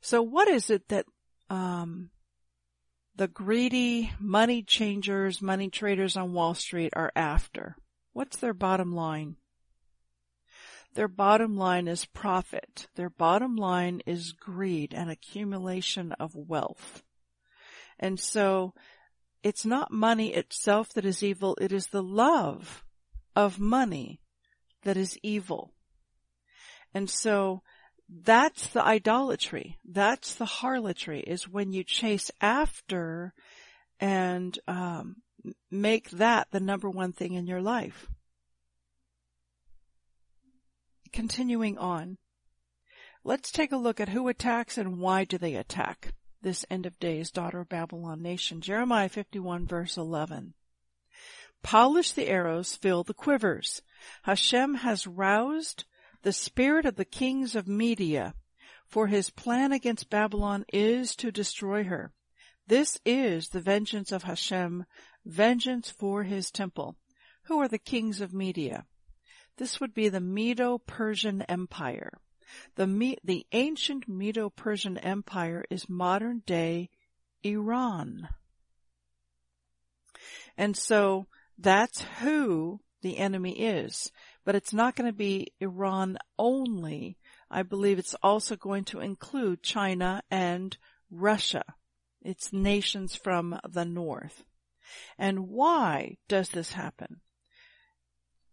So 0.00 0.22
what 0.22 0.48
is 0.48 0.70
it 0.70 0.88
that, 0.88 1.04
um, 1.50 2.08
the 3.14 3.28
greedy 3.28 4.10
money 4.18 4.62
changers, 4.62 5.42
money 5.42 5.68
traders 5.68 6.16
on 6.16 6.32
Wall 6.32 6.54
Street 6.54 6.94
are 6.96 7.12
after? 7.14 7.76
What's 8.14 8.38
their 8.38 8.54
bottom 8.54 8.94
line? 8.94 9.36
Their 10.94 11.08
bottom 11.08 11.58
line 11.58 11.86
is 11.86 12.06
profit. 12.06 12.86
Their 12.94 13.10
bottom 13.10 13.56
line 13.56 14.00
is 14.06 14.32
greed 14.32 14.94
and 14.94 15.10
accumulation 15.10 16.12
of 16.12 16.34
wealth. 16.34 17.02
And 17.98 18.18
so 18.18 18.72
it's 19.42 19.66
not 19.66 19.92
money 19.92 20.32
itself 20.32 20.94
that 20.94 21.04
is 21.04 21.22
evil. 21.22 21.54
It 21.60 21.70
is 21.70 21.88
the 21.88 22.02
love 22.02 22.82
of 23.36 23.60
money 23.60 24.22
that 24.84 24.96
is 24.96 25.18
evil. 25.22 25.72
And 26.92 27.10
so 27.10 27.62
that's 28.08 28.68
the 28.68 28.84
idolatry. 28.84 29.78
That's 29.84 30.34
the 30.34 30.44
harlotry 30.44 31.20
is 31.20 31.48
when 31.48 31.72
you 31.72 31.84
chase 31.84 32.30
after 32.40 33.32
and 33.98 34.58
um, 34.68 35.16
make 35.70 36.10
that 36.10 36.48
the 36.50 36.60
number 36.60 36.88
one 36.88 37.12
thing 37.12 37.34
in 37.34 37.46
your 37.46 37.62
life 37.62 38.08
continuing 41.14 41.78
on, 41.78 42.18
let's 43.22 43.50
take 43.50 43.72
a 43.72 43.76
look 43.76 44.00
at 44.00 44.10
who 44.10 44.28
attacks 44.28 44.76
and 44.76 44.98
why 44.98 45.24
do 45.24 45.38
they 45.38 45.54
attack 45.54 46.12
this 46.42 46.66
end 46.68 46.84
of 46.84 46.98
days 46.98 47.30
daughter 47.30 47.60
of 47.60 47.68
Babylon 47.70 48.20
nation. 48.20 48.60
Jeremiah 48.60 49.08
51 49.08 49.66
verse 49.66 49.96
11. 49.96 50.52
Polish 51.64 52.12
the 52.12 52.28
arrows, 52.28 52.76
fill 52.76 53.02
the 53.02 53.14
quivers. 53.14 53.80
Hashem 54.22 54.74
has 54.74 55.06
roused 55.06 55.84
the 56.22 56.32
spirit 56.32 56.84
of 56.84 56.96
the 56.96 57.06
kings 57.06 57.56
of 57.56 57.66
Media, 57.66 58.34
for 58.86 59.06
his 59.06 59.30
plan 59.30 59.72
against 59.72 60.10
Babylon 60.10 60.66
is 60.72 61.16
to 61.16 61.32
destroy 61.32 61.84
her. 61.84 62.12
This 62.66 63.00
is 63.06 63.48
the 63.48 63.62
vengeance 63.62 64.12
of 64.12 64.24
Hashem, 64.24 64.84
vengeance 65.24 65.88
for 65.90 66.22
his 66.24 66.50
temple. 66.50 66.96
Who 67.44 67.58
are 67.60 67.68
the 67.68 67.78
kings 67.78 68.20
of 68.20 68.34
Media? 68.34 68.84
This 69.56 69.80
would 69.80 69.94
be 69.94 70.10
the 70.10 70.20
Medo-Persian 70.20 71.42
Empire. 71.42 72.18
The, 72.74 73.16
the 73.24 73.46
ancient 73.52 74.06
Medo-Persian 74.06 74.98
Empire 74.98 75.64
is 75.70 75.88
modern 75.88 76.42
day 76.44 76.90
Iran. 77.42 78.28
And 80.58 80.76
so 80.76 81.26
that's 81.58 82.02
who 82.20 82.80
the 83.02 83.18
enemy 83.18 83.52
is. 83.52 84.10
But 84.44 84.54
it's 84.54 84.72
not 84.72 84.96
going 84.96 85.10
to 85.10 85.16
be 85.16 85.52
Iran 85.60 86.18
only. 86.38 87.18
I 87.50 87.62
believe 87.62 87.98
it's 87.98 88.16
also 88.22 88.56
going 88.56 88.84
to 88.84 89.00
include 89.00 89.62
China 89.62 90.22
and 90.30 90.76
Russia. 91.10 91.64
It's 92.22 92.52
nations 92.52 93.14
from 93.14 93.58
the 93.68 93.84
north. 93.84 94.44
And 95.18 95.48
why 95.48 96.16
does 96.28 96.48
this 96.50 96.72
happen? 96.72 97.20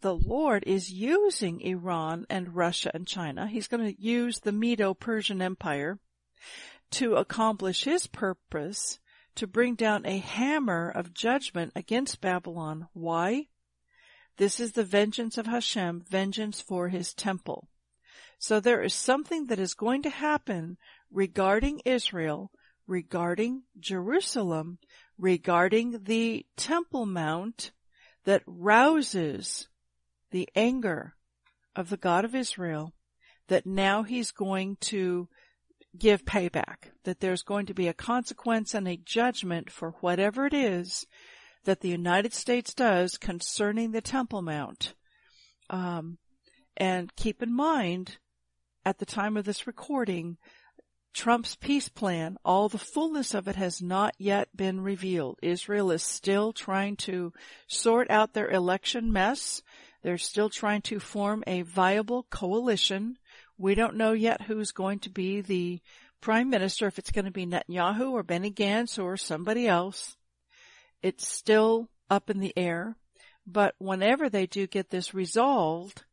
The 0.01 0.15
Lord 0.15 0.63
is 0.65 0.91
using 0.91 1.61
Iran 1.61 2.25
and 2.29 2.55
Russia 2.55 2.91
and 2.93 3.07
China. 3.07 3.47
He's 3.47 3.67
going 3.67 3.85
to 3.85 4.01
use 4.01 4.39
the 4.39 4.51
Medo-Persian 4.51 5.41
Empire 5.41 5.99
to 6.91 7.15
accomplish 7.15 7.83
his 7.83 8.07
purpose 8.07 8.99
to 9.35 9.47
bring 9.47 9.75
down 9.75 10.05
a 10.05 10.17
hammer 10.17 10.89
of 10.89 11.13
judgment 11.13 11.71
against 11.75 12.21
Babylon. 12.21 12.87
Why? 12.93 13.47
This 14.37 14.59
is 14.59 14.71
the 14.71 14.83
vengeance 14.83 15.37
of 15.37 15.45
Hashem, 15.45 16.03
vengeance 16.09 16.61
for 16.61 16.89
his 16.89 17.13
temple. 17.13 17.67
So 18.39 18.59
there 18.59 18.81
is 18.81 18.93
something 18.93 19.47
that 19.47 19.59
is 19.59 19.73
going 19.73 20.01
to 20.03 20.09
happen 20.09 20.77
regarding 21.11 21.81
Israel, 21.85 22.51
regarding 22.87 23.63
Jerusalem, 23.79 24.79
regarding 25.17 26.03
the 26.03 26.45
Temple 26.57 27.05
Mount 27.05 27.71
that 28.25 28.41
rouses 28.45 29.67
the 30.31 30.49
anger 30.55 31.15
of 31.75 31.89
the 31.89 31.97
God 31.97 32.25
of 32.25 32.33
Israel 32.33 32.93
that 33.47 33.65
now 33.65 34.03
he's 34.03 34.31
going 34.31 34.77
to 34.77 35.27
give 35.97 36.25
payback, 36.25 36.91
that 37.03 37.19
there's 37.19 37.43
going 37.43 37.65
to 37.65 37.73
be 37.73 37.87
a 37.87 37.93
consequence 37.93 38.73
and 38.73 38.87
a 38.87 38.97
judgment 38.97 39.69
for 39.69 39.91
whatever 40.01 40.45
it 40.45 40.53
is 40.53 41.05
that 41.65 41.81
the 41.81 41.89
United 41.89 42.33
States 42.33 42.73
does 42.73 43.17
concerning 43.17 43.91
the 43.91 44.01
Temple 44.01 44.41
Mount. 44.41 44.93
Um, 45.69 46.17
and 46.77 47.15
keep 47.15 47.43
in 47.43 47.53
mind, 47.53 48.17
at 48.85 48.97
the 48.97 49.05
time 49.05 49.37
of 49.37 49.45
this 49.45 49.67
recording, 49.67 50.37
Trump's 51.13 51.55
peace 51.55 51.89
plan, 51.89 52.37
all 52.45 52.69
the 52.69 52.77
fullness 52.77 53.33
of 53.33 53.47
it 53.47 53.57
has 53.57 53.81
not 53.81 54.15
yet 54.17 54.55
been 54.55 54.81
revealed. 54.81 55.37
Israel 55.41 55.91
is 55.91 56.03
still 56.03 56.53
trying 56.53 56.95
to 56.97 57.33
sort 57.67 58.09
out 58.09 58.33
their 58.33 58.49
election 58.49 59.11
mess. 59.11 59.61
They're 60.03 60.17
still 60.17 60.49
trying 60.49 60.81
to 60.83 60.99
form 60.99 61.43
a 61.45 61.61
viable 61.63 62.23
coalition 62.29 63.17
we 63.61 63.75
don't 63.75 63.95
know 63.95 64.13
yet 64.13 64.41
who's 64.41 64.71
going 64.71 64.99
to 64.99 65.09
be 65.09 65.41
the 65.41 65.79
prime 66.19 66.49
minister, 66.49 66.87
if 66.87 66.97
it's 66.97 67.11
going 67.11 67.25
to 67.25 67.31
be 67.31 67.45
Netanyahu 67.45 68.11
or 68.11 68.23
Benny 68.23 68.51
Gantz 68.51 69.01
or 69.01 69.17
somebody 69.17 69.67
else. 69.67 70.17
It's 71.03 71.27
still 71.27 71.89
up 72.09 72.29
in 72.29 72.39
the 72.39 72.53
air. 72.57 72.95
But 73.45 73.75
whenever 73.77 74.29
they 74.29 74.45
do 74.47 74.67
get 74.67 74.89
this 74.89 75.13
resolved, 75.13 76.03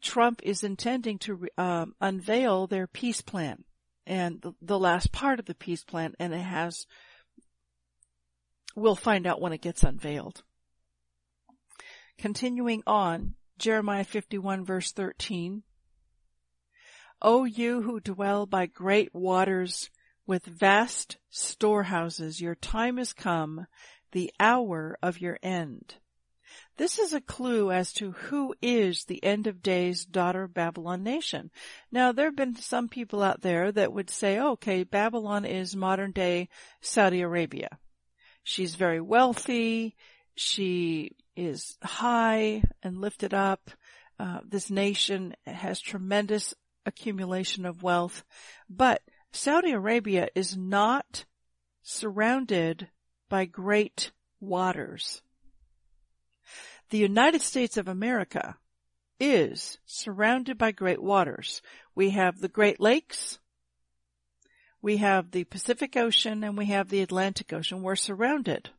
Trump 0.00 0.40
is 0.42 0.64
intending 0.64 1.18
to 1.20 1.46
um, 1.58 1.94
unveil 2.00 2.66
their 2.66 2.86
peace 2.86 3.20
plan 3.20 3.64
and 4.06 4.40
the, 4.40 4.52
the 4.60 4.78
last 4.78 5.12
part 5.12 5.38
of 5.38 5.46
the 5.46 5.54
peace 5.54 5.84
plan, 5.84 6.14
and 6.18 6.32
it 6.32 6.38
has. 6.38 6.86
We'll 8.74 8.96
find 8.96 9.26
out 9.26 9.40
when 9.40 9.52
it 9.52 9.60
gets 9.60 9.84
unveiled. 9.84 10.42
Continuing 12.18 12.82
on, 12.86 13.34
Jeremiah 13.58 14.04
51 14.04 14.64
verse 14.64 14.92
13. 14.92 15.62
O 17.24 17.44
you 17.44 17.82
who 17.82 18.00
dwell 18.00 18.46
by 18.46 18.66
great 18.66 19.14
waters 19.14 19.88
with 20.26 20.44
vast 20.44 21.18
storehouses, 21.30 22.40
your 22.40 22.56
time 22.56 22.98
is 22.98 23.12
come, 23.12 23.66
the 24.10 24.32
hour 24.40 24.98
of 25.00 25.20
your 25.20 25.38
end. 25.40 25.94
This 26.76 26.98
is 26.98 27.12
a 27.12 27.20
clue 27.20 27.70
as 27.70 27.92
to 27.94 28.10
who 28.10 28.54
is 28.60 29.04
the 29.04 29.22
end 29.22 29.46
of 29.46 29.62
days 29.62 30.04
daughter 30.04 30.42
of 30.42 30.54
Babylon 30.54 31.04
nation. 31.04 31.50
Now 31.92 32.10
there 32.10 32.26
have 32.26 32.36
been 32.36 32.56
some 32.56 32.88
people 32.88 33.22
out 33.22 33.40
there 33.42 33.70
that 33.70 33.92
would 33.92 34.10
say, 34.10 34.40
okay, 34.40 34.82
Babylon 34.82 35.44
is 35.44 35.76
modern 35.76 36.10
day 36.10 36.48
Saudi 36.80 37.20
Arabia. 37.20 37.78
She's 38.42 38.74
very 38.74 39.00
wealthy. 39.00 39.94
She 40.34 41.12
is 41.36 41.78
high 41.82 42.62
and 42.82 43.00
lifted 43.00 43.32
up. 43.32 43.70
Uh, 44.18 44.40
this 44.46 44.70
nation 44.70 45.34
has 45.46 45.80
tremendous 45.80 46.54
accumulation 46.86 47.66
of 47.66 47.82
wealth. 47.82 48.24
But 48.68 49.02
Saudi 49.32 49.72
Arabia 49.72 50.28
is 50.34 50.56
not 50.56 51.24
surrounded 51.82 52.88
by 53.28 53.44
great 53.44 54.12
waters. 54.40 55.22
The 56.90 56.98
United 56.98 57.42
States 57.42 57.76
of 57.76 57.88
America 57.88 58.56
is 59.18 59.78
surrounded 59.86 60.58
by 60.58 60.72
great 60.72 61.02
waters. 61.02 61.62
We 61.94 62.10
have 62.10 62.40
the 62.40 62.48
Great 62.48 62.80
Lakes, 62.80 63.38
we 64.82 64.96
have 64.96 65.30
the 65.30 65.44
Pacific 65.44 65.96
Ocean, 65.96 66.42
and 66.42 66.58
we 66.58 66.66
have 66.66 66.88
the 66.88 67.02
Atlantic 67.02 67.52
Ocean. 67.52 67.82
We're 67.82 67.94
surrounded 67.94 68.70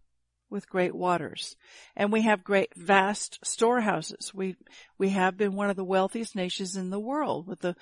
with 0.54 0.70
great 0.70 0.94
waters. 0.94 1.56
And 1.96 2.14
we 2.14 2.22
have 2.22 2.44
great 2.44 2.76
vast 2.76 3.40
storehouses. 3.44 4.34
We, 4.36 4.56
we 5.00 5.10
have 5.10 5.36
been 5.36 5.56
one 5.56 5.72
of 5.72 5.76
the 5.76 5.84
wealthiest 5.84 6.36
nations 6.36 6.76
in 6.76 6.92
the 6.92 7.00
world 7.00 7.48
with 7.48 7.62
the 7.62 7.76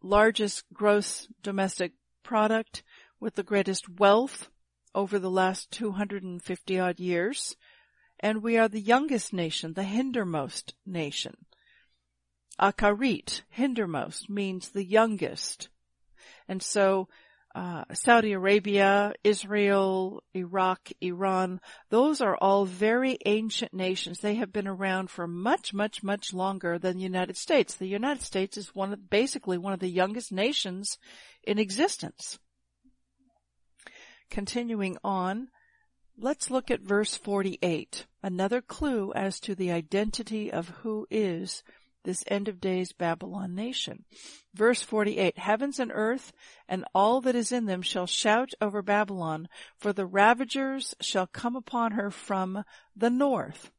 largest 0.00 0.64
gross 0.72 1.26
domestic 1.42 1.94
product, 2.22 2.84
with 3.18 3.34
the 3.34 3.42
greatest 3.42 3.88
wealth 3.98 4.48
over 4.94 5.18
the 5.18 5.30
last 5.30 5.72
250 5.72 6.78
odd 6.78 7.00
years. 7.00 7.56
And 8.20 8.40
we 8.40 8.56
are 8.56 8.68
the 8.68 8.80
youngest 8.80 9.32
nation, 9.32 9.72
the 9.72 9.82
hindermost 9.82 10.74
nation. 10.86 11.36
Akarit, 12.60 13.42
hindermost, 13.58 14.30
means 14.30 14.68
the 14.68 14.84
youngest. 14.84 15.70
And 16.46 16.62
so 16.62 17.08
uh, 17.56 17.84
Saudi 17.94 18.32
Arabia, 18.32 19.14
Israel, 19.24 20.22
Iraq, 20.34 20.90
Iran, 21.00 21.58
those 21.88 22.20
are 22.20 22.36
all 22.36 22.66
very 22.66 23.16
ancient 23.24 23.72
nations. 23.72 24.20
They 24.20 24.34
have 24.34 24.52
been 24.52 24.68
around 24.68 25.08
for 25.08 25.26
much, 25.26 25.72
much, 25.72 26.02
much 26.02 26.34
longer 26.34 26.78
than 26.78 26.98
the 26.98 27.02
United 27.02 27.38
States. 27.38 27.74
The 27.74 27.86
United 27.86 28.22
States 28.22 28.58
is 28.58 28.74
one 28.74 28.92
of, 28.92 29.08
basically 29.08 29.56
one 29.56 29.72
of 29.72 29.80
the 29.80 29.88
youngest 29.88 30.32
nations 30.32 30.98
in 31.44 31.58
existence. 31.58 32.38
Continuing 34.28 34.98
on, 35.02 35.48
let's 36.18 36.50
look 36.50 36.70
at 36.70 36.82
verse 36.82 37.16
48, 37.16 38.04
another 38.22 38.60
clue 38.60 39.14
as 39.14 39.40
to 39.40 39.54
the 39.54 39.72
identity 39.72 40.52
of 40.52 40.68
who 40.82 41.06
is 41.10 41.62
this 42.06 42.24
end 42.28 42.48
of 42.48 42.60
days 42.60 42.92
Babylon 42.92 43.54
nation. 43.54 44.04
Verse 44.54 44.80
48, 44.80 45.36
heavens 45.36 45.78
and 45.78 45.90
earth 45.92 46.32
and 46.66 46.84
all 46.94 47.20
that 47.20 47.34
is 47.34 47.52
in 47.52 47.66
them 47.66 47.82
shall 47.82 48.06
shout 48.06 48.52
over 48.60 48.80
Babylon, 48.80 49.48
for 49.76 49.92
the 49.92 50.06
ravagers 50.06 50.94
shall 51.02 51.26
come 51.26 51.56
upon 51.56 51.92
her 51.92 52.10
from 52.10 52.64
the 52.96 53.10
north. 53.10 53.70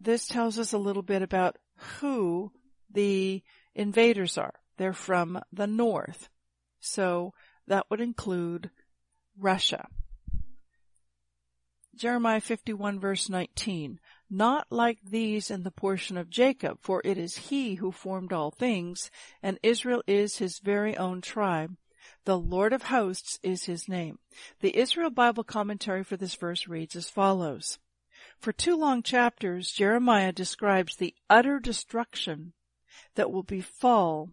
This 0.00 0.26
tells 0.26 0.58
us 0.58 0.72
a 0.72 0.78
little 0.78 1.02
bit 1.02 1.22
about 1.22 1.58
who 2.00 2.50
the 2.90 3.42
invaders 3.74 4.36
are. 4.36 4.54
They're 4.78 4.92
from 4.92 5.40
the 5.52 5.66
north. 5.66 6.30
So 6.80 7.34
that 7.66 7.86
would 7.90 8.00
include 8.00 8.70
Russia. 9.38 9.86
Jeremiah 11.94 12.40
51 12.40 12.98
verse 12.98 13.28
19 13.28 14.00
not 14.30 14.66
like 14.70 14.98
these 15.02 15.50
in 15.50 15.64
the 15.64 15.70
portion 15.70 16.16
of 16.16 16.30
Jacob, 16.30 16.78
for 16.80 17.02
it 17.04 17.18
is 17.18 17.48
he 17.48 17.74
who 17.74 17.90
formed 17.90 18.32
all 18.32 18.50
things, 18.50 19.10
and 19.42 19.58
Israel 19.62 20.02
is 20.06 20.36
his 20.36 20.60
very 20.60 20.96
own 20.96 21.20
tribe. 21.20 21.76
The 22.24 22.38
Lord 22.38 22.72
of 22.72 22.84
hosts 22.84 23.38
is 23.42 23.64
his 23.64 23.88
name. 23.88 24.18
The 24.60 24.76
Israel 24.76 25.10
Bible 25.10 25.44
commentary 25.44 26.04
for 26.04 26.16
this 26.16 26.34
verse 26.34 26.68
reads 26.68 26.94
as 26.94 27.10
follows. 27.10 27.78
For 28.38 28.52
two 28.52 28.76
long 28.76 29.02
chapters, 29.02 29.72
Jeremiah 29.72 30.32
describes 30.32 30.96
the 30.96 31.14
utter 31.28 31.58
destruction 31.58 32.52
that 33.14 33.30
will 33.30 33.42
befall 33.42 34.30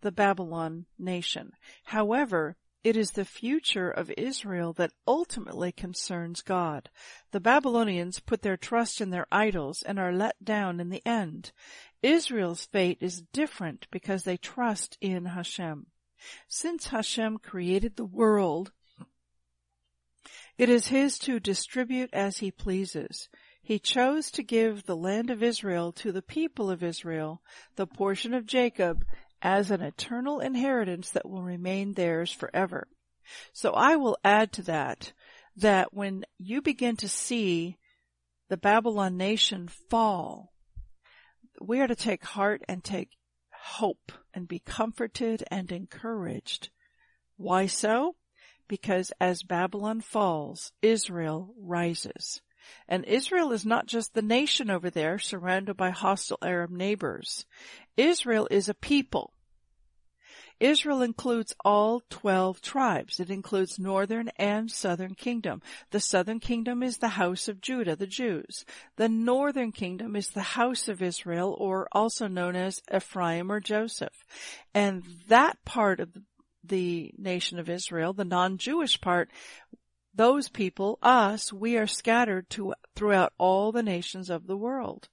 the 0.00 0.12
Babylon 0.12 0.86
nation. 0.98 1.52
However, 1.84 2.56
it 2.84 2.96
is 2.96 3.12
the 3.12 3.24
future 3.24 3.90
of 3.90 4.12
Israel 4.16 4.72
that 4.74 4.92
ultimately 5.06 5.72
concerns 5.72 6.42
God. 6.42 6.90
The 7.32 7.40
Babylonians 7.40 8.20
put 8.20 8.42
their 8.42 8.56
trust 8.56 9.00
in 9.00 9.10
their 9.10 9.26
idols 9.32 9.82
and 9.82 9.98
are 9.98 10.12
let 10.12 10.42
down 10.44 10.80
in 10.80 10.88
the 10.88 11.04
end. 11.06 11.52
Israel's 12.02 12.64
fate 12.66 12.98
is 13.00 13.22
different 13.32 13.88
because 13.90 14.22
they 14.22 14.36
trust 14.36 14.96
in 15.00 15.26
Hashem. 15.26 15.86
Since 16.48 16.88
Hashem 16.88 17.38
created 17.38 17.96
the 17.96 18.04
world, 18.04 18.72
it 20.56 20.68
is 20.68 20.88
his 20.88 21.18
to 21.20 21.38
distribute 21.38 22.10
as 22.12 22.38
he 22.38 22.50
pleases. 22.50 23.28
He 23.62 23.78
chose 23.78 24.30
to 24.32 24.42
give 24.42 24.84
the 24.84 24.96
land 24.96 25.30
of 25.30 25.42
Israel 25.42 25.92
to 25.92 26.10
the 26.10 26.22
people 26.22 26.70
of 26.70 26.82
Israel, 26.82 27.42
the 27.76 27.86
portion 27.86 28.34
of 28.34 28.46
Jacob, 28.46 29.04
as 29.42 29.70
an 29.70 29.80
eternal 29.80 30.40
inheritance 30.40 31.10
that 31.10 31.28
will 31.28 31.42
remain 31.42 31.94
theirs 31.94 32.32
forever. 32.32 32.88
So 33.52 33.72
I 33.72 33.96
will 33.96 34.18
add 34.24 34.52
to 34.52 34.62
that, 34.62 35.12
that 35.56 35.92
when 35.92 36.24
you 36.38 36.62
begin 36.62 36.96
to 36.96 37.08
see 37.08 37.78
the 38.48 38.56
Babylon 38.56 39.16
nation 39.16 39.68
fall, 39.68 40.52
we 41.60 41.80
are 41.80 41.88
to 41.88 41.96
take 41.96 42.24
heart 42.24 42.62
and 42.68 42.82
take 42.82 43.10
hope 43.52 44.12
and 44.32 44.48
be 44.48 44.60
comforted 44.60 45.44
and 45.50 45.70
encouraged. 45.70 46.70
Why 47.36 47.66
so? 47.66 48.16
Because 48.68 49.12
as 49.20 49.42
Babylon 49.42 50.00
falls, 50.00 50.72
Israel 50.82 51.54
rises. 51.58 52.40
And 52.88 53.04
Israel 53.04 53.52
is 53.52 53.66
not 53.66 53.86
just 53.86 54.14
the 54.14 54.22
nation 54.22 54.70
over 54.70 54.90
there 54.90 55.18
surrounded 55.18 55.76
by 55.76 55.90
hostile 55.90 56.38
Arab 56.42 56.70
neighbors. 56.70 57.46
Israel 57.96 58.48
is 58.50 58.68
a 58.68 58.74
people. 58.74 59.32
Israel 60.60 61.02
includes 61.02 61.54
all 61.64 62.02
12 62.10 62.60
tribes. 62.60 63.20
It 63.20 63.30
includes 63.30 63.78
northern 63.78 64.28
and 64.36 64.70
southern 64.70 65.14
kingdom. 65.14 65.62
The 65.90 66.00
southern 66.00 66.40
kingdom 66.40 66.82
is 66.82 66.98
the 66.98 67.08
house 67.08 67.48
of 67.48 67.60
Judah, 67.60 67.94
the 67.94 68.08
Jews. 68.08 68.64
The 68.96 69.08
northern 69.08 69.70
kingdom 69.70 70.16
is 70.16 70.30
the 70.30 70.40
house 70.40 70.88
of 70.88 71.00
Israel, 71.00 71.54
or 71.58 71.86
also 71.92 72.26
known 72.26 72.56
as 72.56 72.82
Ephraim 72.92 73.52
or 73.52 73.60
Joseph. 73.60 74.24
And 74.74 75.04
that 75.28 75.64
part 75.64 76.00
of 76.00 76.10
the 76.64 77.14
nation 77.16 77.58
of 77.58 77.70
Israel, 77.70 78.12
the 78.12 78.24
non-Jewish 78.24 79.00
part, 79.00 79.30
those 80.14 80.48
people, 80.48 80.98
us, 81.02 81.52
we 81.52 81.76
are 81.76 81.86
scattered 81.86 82.50
to, 82.50 82.74
throughout 82.94 83.32
all 83.38 83.72
the 83.72 83.82
nations 83.82 84.30
of 84.30 84.46
the 84.46 84.56
world. 84.56 85.08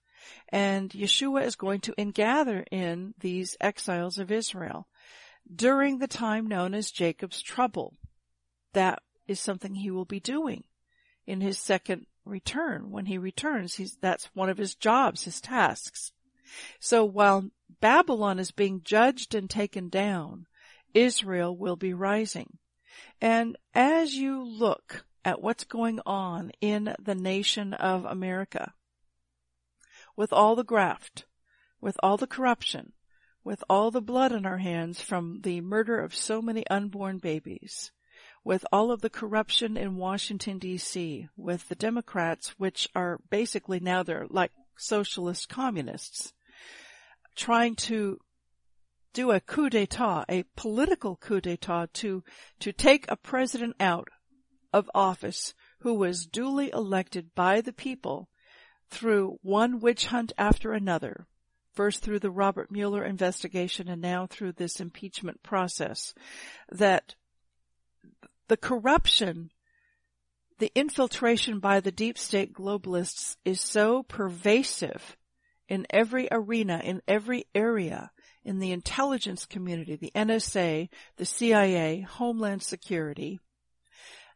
And 0.50 0.90
Yeshua 0.90 1.46
is 1.46 1.56
going 1.56 1.82
to 1.82 1.94
ingather 1.98 2.64
in 2.72 3.14
these 3.20 3.56
exiles 3.62 4.18
of 4.18 4.32
Israel 4.32 4.88
during 5.54 6.00
the 6.00 6.08
time 6.08 6.48
known 6.48 6.74
as 6.74 6.92
Jacob's 6.92 7.42
trouble. 7.42 7.96
That 8.74 9.04
is 9.28 9.40
something 9.40 9.76
he 9.76 9.92
will 9.92 10.06
be 10.06 10.20
doing 10.20 10.64
in 11.28 11.42
his 11.42 11.60
second 11.60 12.08
return. 12.26 12.90
When 12.90 13.06
he 13.06 13.18
returns, 13.18 13.76
he's, 13.76 13.98
that's 14.02 14.30
one 14.34 14.50
of 14.50 14.58
his 14.58 14.76
jobs, 14.76 15.24
his 15.24 15.42
tasks. 15.42 16.12
So 16.80 17.06
while 17.06 17.50
Babylon 17.82 18.40
is 18.40 18.52
being 18.52 18.82
judged 18.84 19.36
and 19.36 19.50
taken 19.50 19.90
down, 19.90 20.48
Israel 20.94 21.56
will 21.56 21.76
be 21.76 21.94
rising. 21.94 22.58
And 23.22 23.58
as 23.74 24.16
you 24.16 24.44
look 24.44 25.06
at 25.24 25.42
what's 25.42 25.64
going 25.64 26.00
on 26.06 26.52
in 26.62 26.96
the 27.00 27.16
nation 27.16 27.74
of 27.74 28.06
America, 28.06 28.74
with 30.16 30.32
all 30.32 30.56
the 30.56 30.64
graft, 30.64 31.26
with 31.82 31.98
all 32.02 32.18
the 32.18 32.28
corruption, 32.28 32.94
with 33.44 33.64
all 33.70 33.92
the 33.92 34.02
blood 34.02 34.32
on 34.32 34.46
our 34.46 34.58
hands 34.58 35.02
from 35.02 35.42
the 35.42 35.62
murder 35.62 36.00
of 36.00 36.16
so 36.16 36.42
many 36.42 36.66
unborn 36.68 37.18
babies, 37.18 37.92
with 38.44 38.66
all 38.72 38.92
of 38.92 39.02
the 39.02 39.10
corruption 39.10 39.78
in 39.78 39.98
Washington 39.98 40.60
DC, 40.60 41.28
with 41.36 41.68
the 41.68 41.76
Democrats, 41.76 42.50
which 42.58 42.88
are 42.96 43.20
basically 43.30 43.80
now 43.80 44.04
they're 44.04 44.28
like 44.30 44.52
socialist 44.78 45.50
communists, 45.50 46.34
trying 47.36 47.76
to 47.76 48.20
do 49.16 49.32
a 49.32 49.40
coup 49.40 49.70
d'etat, 49.70 50.26
a 50.30 50.44
political 50.58 51.16
coup 51.16 51.40
d'etat 51.40 51.88
to, 51.94 52.22
to 52.60 52.74
take 52.74 53.06
a 53.08 53.16
president 53.16 53.74
out 53.80 54.10
of 54.74 54.92
office 54.94 55.54
who 55.80 55.94
was 55.94 56.26
duly 56.26 56.70
elected 56.72 57.34
by 57.34 57.62
the 57.62 57.72
people 57.72 58.28
through 58.90 59.40
one 59.42 59.80
witch 59.80 60.08
hunt 60.08 60.34
after 60.38 60.74
another, 60.74 61.28
first 61.74 62.02
through 62.02 62.20
the 62.20 62.30
Robert 62.30 62.70
Mueller 62.70 63.06
investigation 63.06 63.88
and 63.88 64.02
now 64.02 64.28
through 64.28 64.52
this 64.52 64.82
impeachment 64.82 65.42
process, 65.42 66.14
that 66.70 67.16
the 68.50 68.58
corruption, 68.58 69.50
the 70.60 70.72
infiltration 70.76 71.60
by 71.60 71.80
the 71.80 71.92
deep 71.92 72.18
state 72.18 72.54
globalists 72.54 73.38
is 73.46 73.62
so 73.62 74.04
pervasive 74.04 75.16
in 75.70 75.88
every 75.90 76.28
arena, 76.32 76.82
in 76.84 77.02
every 77.08 77.46
area, 77.56 78.12
in 78.46 78.60
the 78.60 78.72
intelligence 78.72 79.46
community, 79.46 79.96
the 79.96 80.12
NSA, 80.16 80.88
the 81.18 81.26
CIA, 81.26 82.02
Homeland 82.02 82.62
Security, 82.62 83.40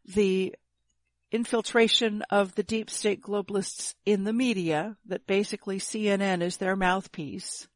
the 0.03 0.55
infiltration 1.31 2.23
of 2.31 2.55
the 2.55 2.63
deep 2.63 2.89
state 2.89 3.21
globalists 3.21 3.93
in 4.05 4.23
the 4.23 4.33
media, 4.33 4.97
that 5.05 5.27
basically 5.27 5.79
CNN 5.79 6.41
is 6.41 6.57
their 6.57 6.75
mouthpiece, 6.75 7.67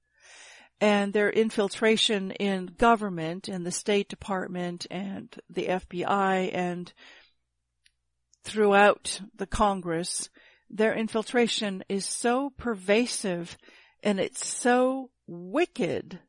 and 0.81 1.13
their 1.13 1.29
infiltration 1.29 2.31
in 2.31 2.65
government 2.77 3.47
and 3.47 3.65
the 3.65 3.71
State 3.71 4.09
Department 4.09 4.87
and 4.89 5.33
the 5.49 5.67
FBI 5.67 6.49
and 6.53 6.91
throughout 8.43 9.21
the 9.35 9.47
Congress, 9.47 10.29
their 10.69 10.93
infiltration 10.93 11.83
is 11.87 12.05
so 12.05 12.49
pervasive 12.57 13.57
and 14.03 14.19
it's 14.19 14.45
so 14.45 15.09
wicked 15.25 16.19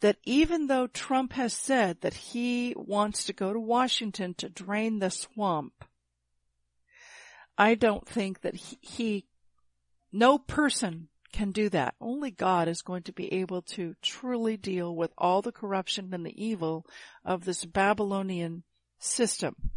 that 0.00 0.18
even 0.24 0.66
though 0.66 0.86
Trump 0.86 1.32
has 1.32 1.54
said 1.54 2.00
that 2.02 2.12
he 2.12 2.74
wants 2.76 3.24
to 3.24 3.32
go 3.32 3.52
to 3.52 3.58
Washington 3.58 4.34
to 4.34 4.48
drain 4.48 4.98
the 4.98 5.10
swamp, 5.10 5.84
I 7.56 7.74
don't 7.74 8.06
think 8.06 8.42
that 8.42 8.54
he, 8.54 8.78
he, 8.80 9.26
no 10.12 10.38
person 10.38 11.08
can 11.32 11.50
do 11.50 11.70
that. 11.70 11.94
Only 12.00 12.30
God 12.30 12.68
is 12.68 12.82
going 12.82 13.04
to 13.04 13.12
be 13.12 13.32
able 13.32 13.62
to 13.62 13.94
truly 14.02 14.56
deal 14.56 14.94
with 14.94 15.12
all 15.16 15.40
the 15.40 15.52
corruption 15.52 16.12
and 16.12 16.26
the 16.26 16.44
evil 16.44 16.84
of 17.24 17.44
this 17.44 17.64
Babylonian 17.64 18.64
system. 18.98 19.70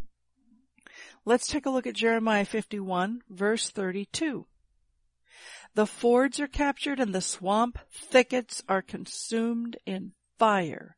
Let's 1.24 1.46
take 1.46 1.66
a 1.66 1.70
look 1.70 1.86
at 1.86 1.94
Jeremiah 1.94 2.44
51 2.44 3.22
verse 3.30 3.70
32. 3.70 4.46
The 5.76 5.86
fords 5.86 6.40
are 6.40 6.48
captured 6.48 7.00
and 7.00 7.14
the 7.14 7.20
swamp 7.20 7.78
thickets 7.92 8.62
are 8.66 8.80
consumed 8.80 9.76
in 9.84 10.12
fire 10.38 10.96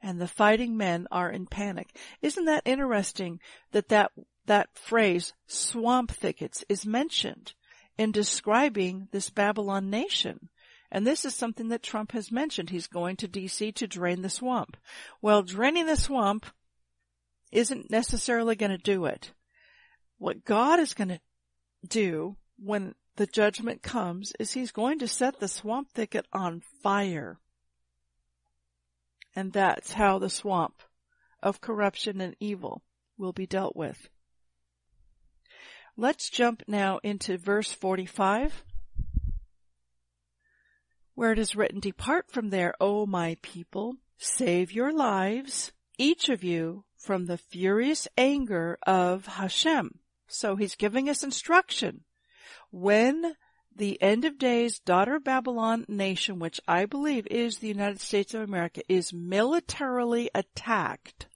and 0.00 0.20
the 0.20 0.28
fighting 0.28 0.76
men 0.76 1.08
are 1.10 1.28
in 1.28 1.46
panic. 1.46 1.98
Isn't 2.22 2.44
that 2.44 2.62
interesting 2.64 3.40
that 3.72 3.88
that, 3.88 4.12
that 4.44 4.68
phrase 4.78 5.32
swamp 5.48 6.12
thickets 6.12 6.64
is 6.68 6.86
mentioned 6.86 7.54
in 7.98 8.12
describing 8.12 9.08
this 9.10 9.28
Babylon 9.28 9.90
nation? 9.90 10.50
And 10.88 11.04
this 11.04 11.24
is 11.24 11.34
something 11.34 11.66
that 11.70 11.82
Trump 11.82 12.12
has 12.12 12.30
mentioned. 12.30 12.70
He's 12.70 12.86
going 12.86 13.16
to 13.16 13.26
DC 13.26 13.74
to 13.74 13.88
drain 13.88 14.22
the 14.22 14.30
swamp. 14.30 14.76
Well, 15.20 15.42
draining 15.42 15.86
the 15.86 15.96
swamp 15.96 16.46
isn't 17.50 17.90
necessarily 17.90 18.54
going 18.54 18.70
to 18.70 18.78
do 18.78 19.06
it. 19.06 19.32
What 20.18 20.44
God 20.44 20.78
is 20.78 20.94
going 20.94 21.08
to 21.08 21.20
do 21.88 22.36
when 22.56 22.94
the 23.16 23.26
judgment 23.26 23.82
comes 23.82 24.32
is 24.38 24.52
he's 24.52 24.72
going 24.72 24.98
to 24.98 25.08
set 25.08 25.40
the 25.40 25.48
swamp 25.48 25.90
thicket 25.90 26.26
on 26.32 26.62
fire. 26.82 27.38
And 29.34 29.52
that's 29.52 29.92
how 29.92 30.18
the 30.18 30.30
swamp 30.30 30.82
of 31.42 31.60
corruption 31.60 32.20
and 32.20 32.36
evil 32.40 32.82
will 33.18 33.32
be 33.32 33.46
dealt 33.46 33.76
with. 33.76 34.08
Let's 35.96 36.30
jump 36.30 36.62
now 36.66 36.98
into 37.02 37.38
verse 37.38 37.72
45 37.72 38.62
where 41.14 41.32
it 41.32 41.38
is 41.38 41.56
written, 41.56 41.80
depart 41.80 42.30
from 42.30 42.50
there, 42.50 42.74
O 42.78 43.06
my 43.06 43.38
people, 43.40 43.96
save 44.18 44.70
your 44.70 44.92
lives, 44.92 45.72
each 45.96 46.28
of 46.28 46.44
you, 46.44 46.84
from 46.98 47.24
the 47.24 47.38
furious 47.38 48.06
anger 48.18 48.78
of 48.86 49.24
Hashem. 49.24 49.98
So 50.28 50.56
he's 50.56 50.76
giving 50.76 51.08
us 51.08 51.24
instruction 51.24 52.02
when 52.70 53.36
the 53.74 54.00
end 54.00 54.24
of 54.24 54.38
days 54.38 54.78
daughter 54.78 55.20
Babylon 55.20 55.84
nation, 55.88 56.38
which 56.38 56.60
I 56.66 56.86
believe 56.86 57.26
is 57.26 57.58
the 57.58 57.68
United 57.68 58.00
States 58.00 58.32
of 58.34 58.40
America, 58.40 58.80
is 58.88 59.12
militarily 59.12 60.30
attacked, 60.34 61.26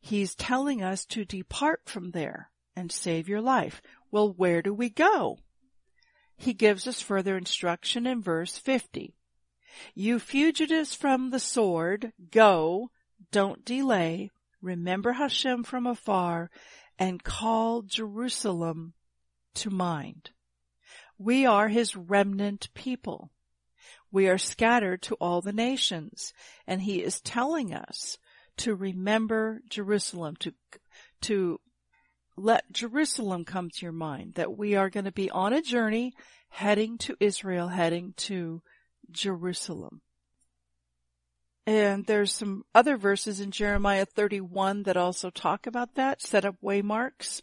he's 0.00 0.34
telling 0.34 0.82
us 0.82 1.04
to 1.06 1.24
depart 1.24 1.82
from 1.84 2.12
there 2.12 2.50
and 2.74 2.90
save 2.90 3.28
your 3.28 3.42
life. 3.42 3.82
Well, 4.10 4.32
where 4.32 4.62
do 4.62 4.72
we 4.72 4.88
go? 4.88 5.38
He 6.36 6.54
gives 6.54 6.86
us 6.86 7.02
further 7.02 7.36
instruction 7.36 8.06
in 8.06 8.22
verse 8.22 8.56
50. 8.56 9.14
You 9.94 10.18
fugitives 10.18 10.94
from 10.94 11.30
the 11.30 11.38
sword, 11.38 12.12
go, 12.30 12.90
don't 13.30 13.64
delay, 13.64 14.30
remember 14.62 15.12
Hashem 15.12 15.64
from 15.64 15.86
afar, 15.86 16.50
and 16.98 17.22
call 17.22 17.82
Jerusalem 17.82 18.94
to 19.54 19.70
mind. 19.70 20.30
We 21.18 21.46
are 21.46 21.68
his 21.68 21.96
remnant 21.96 22.68
people. 22.74 23.30
We 24.10 24.28
are 24.28 24.38
scattered 24.38 25.02
to 25.02 25.14
all 25.16 25.40
the 25.40 25.52
nations. 25.52 26.32
And 26.66 26.82
he 26.82 27.02
is 27.02 27.20
telling 27.20 27.74
us 27.74 28.18
to 28.58 28.74
remember 28.74 29.60
Jerusalem, 29.68 30.36
to, 30.40 30.52
to 31.22 31.60
let 32.36 32.72
Jerusalem 32.72 33.44
come 33.44 33.70
to 33.70 33.86
your 33.86 33.92
mind, 33.92 34.34
that 34.34 34.56
we 34.56 34.74
are 34.74 34.90
going 34.90 35.04
to 35.04 35.12
be 35.12 35.30
on 35.30 35.52
a 35.52 35.62
journey 35.62 36.14
heading 36.48 36.98
to 36.98 37.16
Israel, 37.20 37.68
heading 37.68 38.14
to 38.16 38.62
Jerusalem. 39.10 40.00
And 41.66 42.06
there's 42.06 42.32
some 42.32 42.64
other 42.74 42.96
verses 42.96 43.40
in 43.40 43.50
Jeremiah 43.50 44.06
31 44.06 44.84
that 44.84 44.96
also 44.96 45.30
talk 45.30 45.66
about 45.66 45.94
that. 45.94 46.20
Set 46.22 46.44
up 46.44 46.56
waymarks. 46.62 47.42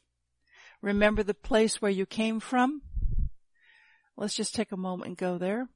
Remember 0.81 1.23
the 1.23 1.33
place 1.33 1.81
where 1.81 1.91
you 1.91 2.05
came 2.05 2.39
from. 2.39 2.81
Let's 4.15 4.35
just 4.35 4.55
take 4.55 4.71
a 4.71 4.77
moment 4.77 5.07
and 5.07 5.17
go 5.17 5.37
there. 5.37 5.67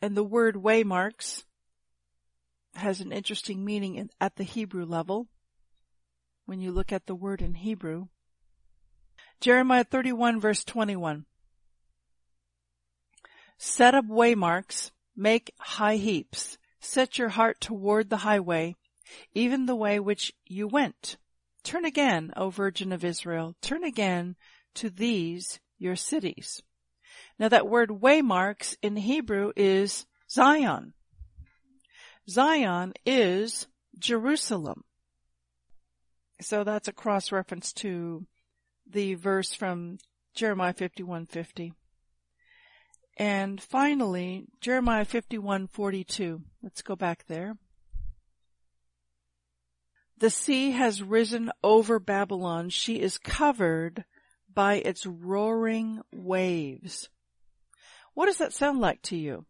And 0.00 0.16
the 0.16 0.24
word 0.24 0.56
waymarks 0.56 1.44
has 2.74 3.00
an 3.00 3.12
interesting 3.12 3.64
meaning 3.64 3.96
in, 3.96 4.10
at 4.20 4.36
the 4.36 4.44
Hebrew 4.44 4.84
level. 4.84 5.26
When 6.46 6.60
you 6.60 6.72
look 6.72 6.92
at 6.92 7.06
the 7.06 7.14
word 7.14 7.42
in 7.42 7.54
Hebrew. 7.54 8.06
Jeremiah 9.40 9.84
31 9.84 10.40
verse 10.40 10.64
21. 10.64 11.26
Set 13.58 13.94
up 13.94 14.06
waymarks, 14.06 14.92
make 15.16 15.52
high 15.58 15.96
heaps, 15.96 16.58
set 16.80 17.18
your 17.18 17.30
heart 17.30 17.60
toward 17.60 18.08
the 18.08 18.18
highway, 18.18 18.76
even 19.34 19.66
the 19.66 19.76
way 19.76 19.98
which 19.98 20.32
you 20.46 20.68
went. 20.68 21.16
Turn 21.62 21.84
again, 21.84 22.32
O 22.36 22.50
Virgin 22.50 22.92
of 22.92 23.04
Israel, 23.04 23.54
turn 23.60 23.84
again 23.84 24.36
to 24.74 24.90
these 24.90 25.60
your 25.78 25.96
cities. 25.96 26.62
Now 27.38 27.48
that 27.48 27.68
word 27.68 27.90
waymarks 27.90 28.76
in 28.82 28.96
Hebrew 28.96 29.52
is 29.56 30.06
Zion. 30.30 30.94
Zion 32.28 32.92
is 33.06 33.66
Jerusalem. 33.98 34.84
So 36.40 36.64
that's 36.64 36.88
a 36.88 36.92
cross 36.92 37.32
reference 37.32 37.72
to 37.74 38.26
the 38.86 39.14
verse 39.14 39.52
from 39.52 39.98
Jeremiah 40.34 40.74
51:50. 40.74 41.72
And 43.16 43.60
finally, 43.60 44.46
Jeremiah 44.60 45.04
51:42. 45.04 46.44
Let's 46.62 46.82
go 46.82 46.94
back 46.94 47.26
there. 47.26 47.56
The 50.18 50.30
sea 50.30 50.72
has 50.72 51.02
risen 51.02 51.52
over 51.62 52.00
Babylon. 52.00 52.70
She 52.70 53.00
is 53.00 53.18
covered 53.18 54.04
by 54.52 54.74
its 54.74 55.06
roaring 55.06 56.00
waves. 56.12 57.08
What 58.14 58.26
does 58.26 58.38
that 58.38 58.52
sound 58.52 58.80
like 58.80 59.00
to 59.02 59.16
you? 59.16 59.46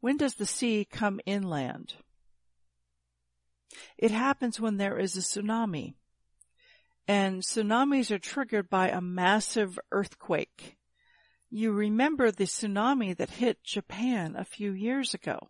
When 0.00 0.18
does 0.18 0.34
the 0.34 0.44
sea 0.44 0.84
come 0.84 1.18
inland? 1.24 1.94
It 3.96 4.10
happens 4.10 4.60
when 4.60 4.76
there 4.76 4.98
is 4.98 5.16
a 5.16 5.20
tsunami. 5.20 5.94
And 7.08 7.40
tsunamis 7.40 8.10
are 8.10 8.18
triggered 8.18 8.68
by 8.68 8.90
a 8.90 9.00
massive 9.00 9.78
earthquake. 9.90 10.76
You 11.48 11.72
remember 11.72 12.30
the 12.30 12.44
tsunami 12.44 13.16
that 13.16 13.30
hit 13.30 13.64
Japan 13.64 14.34
a 14.36 14.44
few 14.44 14.72
years 14.72 15.14
ago. 15.14 15.48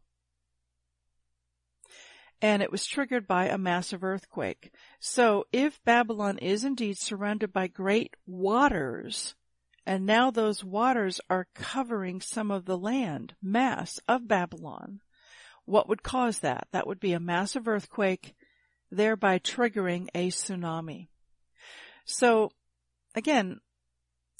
And 2.42 2.62
it 2.62 2.70
was 2.70 2.86
triggered 2.86 3.26
by 3.26 3.46
a 3.46 3.56
massive 3.56 4.04
earthquake. 4.04 4.70
So 5.00 5.46
if 5.52 5.82
Babylon 5.84 6.38
is 6.38 6.64
indeed 6.64 6.98
surrounded 6.98 7.52
by 7.52 7.66
great 7.66 8.14
waters, 8.26 9.34
and 9.86 10.04
now 10.04 10.30
those 10.30 10.64
waters 10.64 11.20
are 11.30 11.48
covering 11.54 12.20
some 12.20 12.50
of 12.50 12.64
the 12.64 12.76
land 12.76 13.34
mass 13.40 14.00
of 14.06 14.28
Babylon, 14.28 15.00
what 15.64 15.88
would 15.88 16.02
cause 16.02 16.40
that? 16.40 16.68
That 16.72 16.86
would 16.86 17.00
be 17.00 17.12
a 17.12 17.20
massive 17.20 17.66
earthquake, 17.66 18.34
thereby 18.90 19.38
triggering 19.38 20.08
a 20.14 20.28
tsunami. 20.28 21.08
So 22.04 22.50
again, 23.14 23.60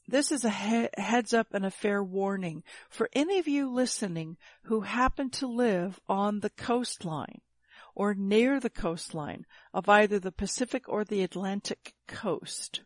this 0.08 0.30
is 0.30 0.44
a 0.44 0.50
he- 0.50 0.88
heads 0.96 1.34
up 1.34 1.48
and 1.52 1.66
a 1.66 1.70
fair 1.70 2.02
warning 2.02 2.62
for 2.88 3.08
any 3.12 3.38
of 3.38 3.48
you 3.48 3.72
listening 3.72 4.36
who 4.64 4.82
happen 4.82 5.30
to 5.30 5.46
live 5.46 5.98
on 6.08 6.40
the 6.40 6.50
coastline 6.50 7.40
or 7.96 8.14
near 8.14 8.60
the 8.60 8.70
coastline 8.70 9.46
of 9.72 9.88
either 9.88 10.20
the 10.20 10.30
Pacific 10.30 10.84
or 10.86 11.02
the 11.02 11.22
Atlantic 11.22 11.94
coast. 12.06 12.82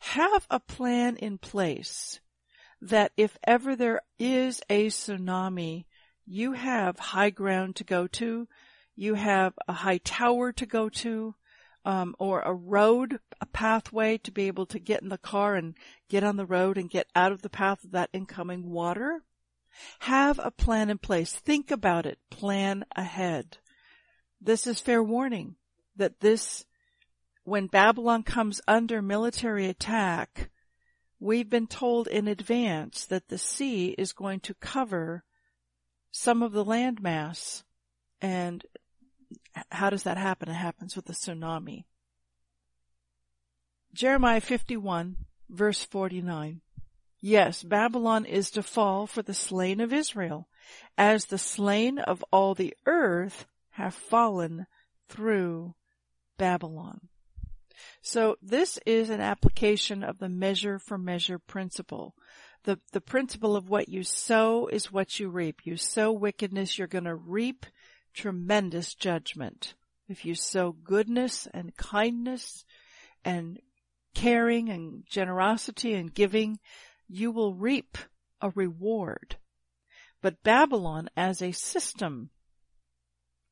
Have 0.00 0.46
a 0.50 0.60
plan 0.60 1.16
in 1.16 1.38
place 1.38 2.20
that 2.80 3.12
if 3.16 3.36
ever 3.44 3.74
there 3.74 4.02
is 4.18 4.62
a 4.70 4.86
tsunami, 4.86 5.86
you 6.26 6.52
have 6.52 6.98
high 6.98 7.30
ground 7.30 7.76
to 7.76 7.84
go 7.84 8.06
to, 8.06 8.46
you 8.94 9.14
have 9.14 9.54
a 9.66 9.72
high 9.72 9.98
tower 9.98 10.52
to 10.52 10.66
go 10.66 10.88
to, 10.88 11.34
um, 11.84 12.14
or 12.18 12.40
a 12.42 12.52
road, 12.52 13.20
a 13.40 13.46
pathway 13.46 14.18
to 14.18 14.30
be 14.30 14.46
able 14.46 14.66
to 14.66 14.78
get 14.78 15.02
in 15.02 15.08
the 15.08 15.18
car 15.18 15.54
and 15.54 15.74
get 16.08 16.22
on 16.22 16.36
the 16.36 16.46
road 16.46 16.76
and 16.76 16.90
get 16.90 17.06
out 17.14 17.32
of 17.32 17.40
the 17.42 17.48
path 17.48 17.84
of 17.84 17.92
that 17.92 18.10
incoming 18.12 18.68
water. 18.68 19.22
Have 20.00 20.38
a 20.42 20.50
plan 20.50 20.90
in 20.90 20.98
place. 20.98 21.32
Think 21.32 21.70
about 21.70 22.04
it. 22.04 22.18
Plan 22.28 22.84
ahead. 22.94 23.58
This 24.40 24.66
is 24.66 24.80
fair 24.80 25.02
warning 25.02 25.56
that 25.96 26.20
this, 26.20 26.64
when 27.44 27.66
Babylon 27.66 28.22
comes 28.22 28.60
under 28.66 29.02
military 29.02 29.66
attack, 29.66 30.50
we've 31.18 31.50
been 31.50 31.66
told 31.66 32.06
in 32.08 32.26
advance 32.26 33.04
that 33.06 33.28
the 33.28 33.38
sea 33.38 33.94
is 33.98 34.12
going 34.12 34.40
to 34.40 34.54
cover 34.54 35.24
some 36.10 36.42
of 36.42 36.52
the 36.52 36.64
landmass 36.64 37.62
and 38.20 38.64
how 39.70 39.90
does 39.90 40.04
that 40.04 40.16
happen? 40.16 40.48
It 40.48 40.54
happens 40.54 40.96
with 40.96 41.08
a 41.08 41.12
tsunami. 41.12 41.84
Jeremiah 43.92 44.40
51 44.40 45.16
verse 45.48 45.82
49. 45.84 46.60
Yes, 47.20 47.62
Babylon 47.62 48.24
is 48.24 48.50
to 48.52 48.62
fall 48.62 49.06
for 49.06 49.22
the 49.22 49.34
slain 49.34 49.80
of 49.80 49.92
Israel, 49.92 50.48
as 50.96 51.26
the 51.26 51.36
slain 51.36 51.98
of 51.98 52.24
all 52.32 52.54
the 52.54 52.74
earth 52.86 53.46
have 53.80 53.94
fallen 53.94 54.66
through 55.08 55.74
Babylon. 56.38 57.08
So 58.02 58.36
this 58.42 58.78
is 58.84 59.10
an 59.10 59.20
application 59.20 60.04
of 60.04 60.18
the 60.18 60.28
measure 60.28 60.78
for 60.78 60.98
measure 60.98 61.38
principle. 61.38 62.14
The, 62.64 62.78
the 62.92 63.00
principle 63.00 63.56
of 63.56 63.70
what 63.70 63.88
you 63.88 64.02
sow 64.02 64.66
is 64.66 64.92
what 64.92 65.18
you 65.18 65.30
reap. 65.30 65.60
You 65.64 65.76
sow 65.76 66.12
wickedness, 66.12 66.76
you're 66.76 66.88
to 67.04 67.14
reap 67.14 67.64
tremendous 68.12 68.94
judgment. 68.94 69.74
If 70.08 70.24
you 70.24 70.34
sow 70.34 70.72
goodness 70.72 71.48
and 71.54 71.74
kindness 71.76 72.64
and 73.24 73.60
caring 74.14 74.68
and 74.68 75.04
generosity 75.06 75.94
and 75.94 76.12
giving, 76.12 76.58
you 77.08 77.30
will 77.30 77.54
reap 77.54 77.96
a 78.42 78.50
reward. 78.50 79.36
But 80.20 80.42
Babylon 80.42 81.08
as 81.16 81.40
a 81.40 81.52
system, 81.52 82.30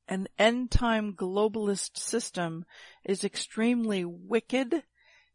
an 0.08 0.28
end 0.38 0.70
time 0.70 1.12
globalist 1.12 1.96
system 1.96 2.64
is 3.04 3.24
extremely 3.24 4.04
wicked 4.04 4.82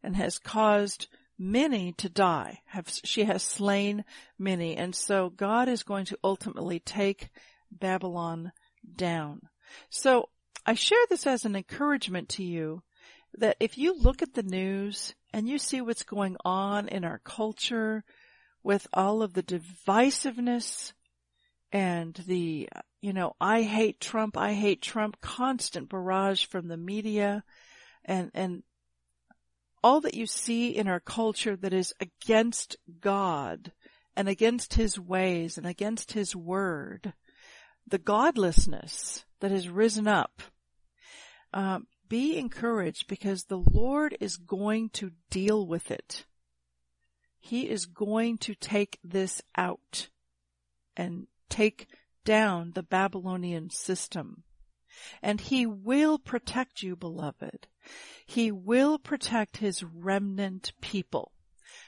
and 0.02 0.16
has 0.16 0.38
caused 0.38 1.08
many 1.38 1.92
to 1.92 2.08
die. 2.08 2.60
Have, 2.66 2.88
she 3.04 3.24
has 3.24 3.42
slain 3.42 4.04
many. 4.38 4.76
And 4.76 4.94
so 4.94 5.30
God 5.30 5.68
is 5.68 5.82
going 5.82 6.04
to 6.06 6.18
ultimately 6.22 6.80
take 6.80 7.30
Babylon 7.70 8.52
down. 8.96 9.42
So 9.90 10.28
I 10.66 10.74
share 10.74 10.98
this 11.08 11.26
as 11.26 11.44
an 11.44 11.56
encouragement 11.56 12.28
to 12.30 12.44
you 12.44 12.82
that 13.36 13.56
if 13.60 13.76
you 13.76 13.98
look 13.98 14.22
at 14.22 14.34
the 14.34 14.42
news 14.42 15.14
and 15.32 15.48
you 15.48 15.58
see 15.58 15.80
what's 15.80 16.04
going 16.04 16.36
on 16.44 16.88
in 16.88 17.04
our 17.04 17.18
culture 17.24 18.04
with 18.62 18.86
all 18.92 19.22
of 19.22 19.34
the 19.34 19.42
divisiveness 19.42 20.92
and 21.72 22.14
the, 22.26 22.68
you 23.04 23.12
know, 23.12 23.36
I 23.38 23.60
hate 23.60 24.00
Trump, 24.00 24.34
I 24.34 24.54
hate 24.54 24.80
Trump, 24.80 25.20
constant 25.20 25.90
barrage 25.90 26.46
from 26.46 26.68
the 26.68 26.78
media 26.78 27.44
and, 28.02 28.30
and 28.32 28.62
all 29.82 30.00
that 30.00 30.14
you 30.14 30.24
see 30.24 30.70
in 30.70 30.88
our 30.88 31.00
culture 31.00 31.54
that 31.54 31.74
is 31.74 31.92
against 32.00 32.78
God 33.02 33.72
and 34.16 34.26
against 34.26 34.72
his 34.72 34.98
ways 34.98 35.58
and 35.58 35.66
against 35.66 36.12
his 36.12 36.34
word 36.34 37.12
the 37.86 37.98
godlessness 37.98 39.26
that 39.40 39.50
has 39.50 39.68
risen 39.68 40.08
up, 40.08 40.40
uh, 41.52 41.80
be 42.08 42.38
encouraged 42.38 43.06
because 43.06 43.44
the 43.44 43.62
Lord 43.70 44.16
is 44.18 44.38
going 44.38 44.88
to 44.94 45.12
deal 45.28 45.66
with 45.66 45.90
it. 45.90 46.24
He 47.38 47.68
is 47.68 47.84
going 47.84 48.38
to 48.38 48.54
take 48.54 48.98
this 49.04 49.42
out 49.58 50.08
and 50.96 51.26
take 51.50 51.86
down 52.24 52.72
the 52.74 52.82
Babylonian 52.82 53.70
system. 53.70 54.44
And 55.22 55.40
he 55.40 55.66
will 55.66 56.18
protect 56.18 56.82
you, 56.82 56.96
beloved. 56.96 57.66
He 58.26 58.50
will 58.50 58.98
protect 58.98 59.58
his 59.58 59.82
remnant 59.82 60.72
people. 60.80 61.32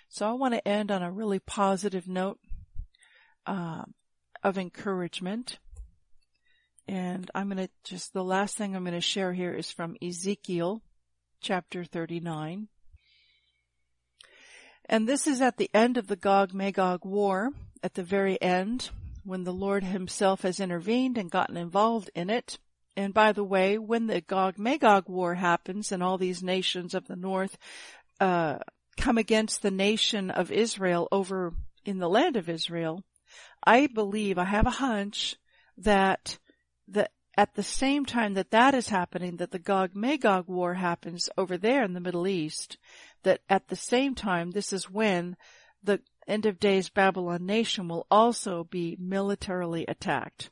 So 0.08 0.28
I 0.28 0.32
want 0.32 0.54
to 0.54 0.68
end 0.68 0.90
on 0.90 1.02
a 1.02 1.10
really 1.10 1.38
positive 1.38 2.08
note 2.08 2.38
uh, 3.46 3.84
of 4.42 4.58
encouragement. 4.58 5.58
And 6.88 7.30
I'm 7.34 7.48
going 7.48 7.66
to 7.66 7.70
just, 7.84 8.12
the 8.12 8.24
last 8.24 8.56
thing 8.56 8.76
I'm 8.76 8.84
going 8.84 8.94
to 8.94 9.00
share 9.00 9.32
here 9.32 9.52
is 9.52 9.70
from 9.70 9.96
Ezekiel 10.02 10.82
chapter 11.40 11.84
39. 11.84 12.68
And 14.88 15.08
this 15.08 15.26
is 15.26 15.40
at 15.40 15.56
the 15.56 15.70
end 15.74 15.96
of 15.96 16.06
the 16.06 16.16
Gog 16.16 16.54
Magog 16.54 17.04
war, 17.04 17.50
at 17.82 17.94
the 17.94 18.04
very 18.04 18.40
end, 18.40 18.90
when 19.26 19.44
the 19.44 19.52
Lord 19.52 19.84
himself 19.84 20.42
has 20.42 20.60
intervened 20.60 21.18
and 21.18 21.30
gotten 21.30 21.56
involved 21.56 22.10
in 22.14 22.30
it. 22.30 22.58
And 22.96 23.12
by 23.12 23.32
the 23.32 23.44
way, 23.44 23.76
when 23.76 24.06
the 24.06 24.20
Gog 24.20 24.58
Magog 24.58 25.08
war 25.08 25.34
happens 25.34 25.92
and 25.92 26.02
all 26.02 26.16
these 26.16 26.42
nations 26.42 26.94
of 26.94 27.06
the 27.06 27.16
north, 27.16 27.58
uh, 28.20 28.58
come 28.96 29.18
against 29.18 29.62
the 29.62 29.70
nation 29.70 30.30
of 30.30 30.50
Israel 30.50 31.08
over 31.12 31.52
in 31.84 31.98
the 31.98 32.08
land 32.08 32.36
of 32.36 32.48
Israel, 32.48 33.04
I 33.62 33.86
believe, 33.86 34.38
I 34.38 34.44
have 34.44 34.66
a 34.66 34.70
hunch 34.70 35.36
that 35.78 36.38
that 36.88 37.10
at 37.36 37.54
the 37.54 37.62
same 37.62 38.06
time 38.06 38.34
that 38.34 38.50
that 38.52 38.74
is 38.74 38.88
happening, 38.88 39.36
that 39.36 39.50
the 39.50 39.58
Gog 39.58 39.94
Magog 39.94 40.48
war 40.48 40.74
happens 40.74 41.28
over 41.36 41.58
there 41.58 41.82
in 41.82 41.92
the 41.92 42.00
Middle 42.00 42.26
East, 42.26 42.78
that 43.24 43.40
at 43.48 43.68
the 43.68 43.76
same 43.76 44.14
time, 44.14 44.52
this 44.52 44.72
is 44.72 44.90
when 44.90 45.36
the 45.82 46.00
end 46.26 46.46
of 46.46 46.58
days 46.58 46.88
Babylon 46.88 47.46
nation 47.46 47.88
will 47.88 48.06
also 48.10 48.64
be 48.64 48.96
militarily 48.98 49.84
attacked. 49.86 50.50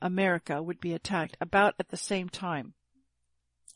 America 0.00 0.62
would 0.62 0.80
be 0.80 0.94
attacked 0.94 1.36
about 1.40 1.74
at 1.78 1.88
the 1.88 1.96
same 1.96 2.28
time. 2.28 2.74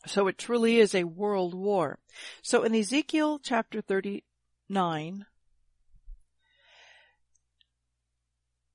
So 0.05 0.27
it 0.27 0.37
truly 0.37 0.79
is 0.79 0.93
a 0.93 1.05
world 1.05 1.53
war. 1.53 1.99
So 2.41 2.63
in 2.63 2.75
Ezekiel 2.75 3.39
chapter 3.39 3.81
39, 3.81 5.25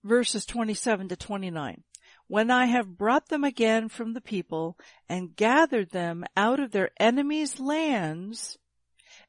verses 0.04 0.46
27 0.46 1.08
to 1.08 1.16
29, 1.16 1.84
when 2.28 2.50
I 2.50 2.66
have 2.66 2.98
brought 2.98 3.28
them 3.28 3.44
again 3.44 3.88
from 3.88 4.12
the 4.12 4.20
people 4.20 4.78
and 5.08 5.36
gathered 5.36 5.90
them 5.90 6.24
out 6.36 6.60
of 6.60 6.70
their 6.70 6.90
enemies' 6.98 7.58
lands, 7.58 8.58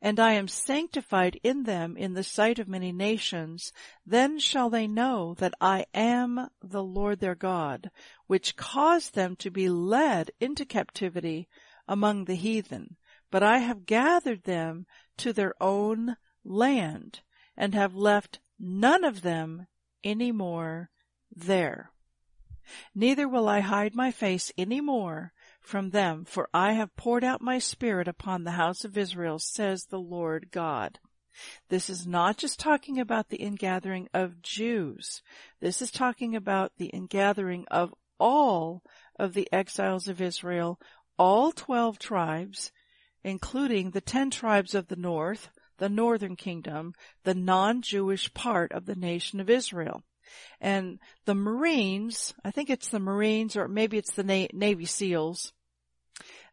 and 0.01 0.19
I 0.19 0.33
am 0.33 0.47
sanctified 0.47 1.39
in 1.43 1.63
them 1.63 1.97
in 1.97 2.13
the 2.13 2.23
sight 2.23 2.57
of 2.57 2.67
many 2.67 2.91
nations, 2.91 3.73
then 4.05 4.39
shall 4.39 4.69
they 4.69 4.87
know 4.87 5.33
that 5.35 5.53
I 5.59 5.85
am 5.93 6.49
the 6.61 6.83
Lord 6.83 7.19
their 7.19 7.35
God, 7.35 7.91
which 8.27 8.55
caused 8.55 9.13
them 9.13 9.35
to 9.37 9.51
be 9.51 9.67
led 9.67 10.31
into 10.39 10.65
captivity 10.65 11.49
among 11.87 12.25
the 12.25 12.35
heathen. 12.35 12.95
But 13.29 13.43
I 13.43 13.57
have 13.59 13.85
gathered 13.85 14.43
them 14.43 14.85
to 15.17 15.33
their 15.33 15.53
own 15.61 16.15
land, 16.45 17.21
and 17.57 17.73
have 17.73 17.93
left 17.93 18.39
none 18.57 19.03
of 19.03 19.21
them 19.21 19.67
any 20.03 20.31
more 20.31 20.89
there. 21.35 21.91
Neither 22.95 23.27
will 23.27 23.49
I 23.49 23.59
hide 23.59 23.95
my 23.95 24.11
face 24.11 24.51
any 24.57 24.79
more 24.79 25.33
from 25.61 25.91
them, 25.91 26.25
for 26.25 26.49
I 26.53 26.73
have 26.73 26.95
poured 26.95 27.23
out 27.23 27.41
my 27.41 27.59
spirit 27.59 28.07
upon 28.07 28.43
the 28.43 28.51
house 28.51 28.83
of 28.83 28.97
Israel, 28.97 29.39
says 29.39 29.85
the 29.85 29.99
Lord 29.99 30.49
God. 30.51 30.99
This 31.69 31.89
is 31.89 32.05
not 32.05 32.37
just 32.37 32.59
talking 32.59 32.99
about 32.99 33.29
the 33.29 33.37
ingathering 33.37 34.07
of 34.13 34.41
Jews. 34.41 35.21
This 35.61 35.81
is 35.81 35.91
talking 35.91 36.35
about 36.35 36.73
the 36.77 36.87
ingathering 36.87 37.65
of 37.71 37.93
all 38.19 38.81
of 39.17 39.33
the 39.33 39.47
exiles 39.51 40.07
of 40.07 40.21
Israel, 40.21 40.79
all 41.17 41.51
twelve 41.51 41.99
tribes, 41.99 42.71
including 43.23 43.91
the 43.91 44.01
ten 44.01 44.29
tribes 44.29 44.73
of 44.75 44.87
the 44.87 44.95
north, 44.95 45.49
the 45.77 45.89
northern 45.89 46.35
kingdom, 46.35 46.93
the 47.23 47.35
non-Jewish 47.35 48.33
part 48.33 48.71
of 48.73 48.85
the 48.85 48.95
nation 48.95 49.39
of 49.39 49.49
Israel. 49.49 50.03
And 50.61 50.99
the 51.25 51.35
Marines, 51.35 52.33
I 52.43 52.51
think 52.51 52.69
it's 52.69 52.89
the 52.89 52.99
Marines 52.99 53.55
or 53.55 53.67
maybe 53.67 53.97
it's 53.97 54.13
the 54.13 54.23
Na- 54.23 54.47
Navy 54.53 54.85
SEALs, 54.85 55.53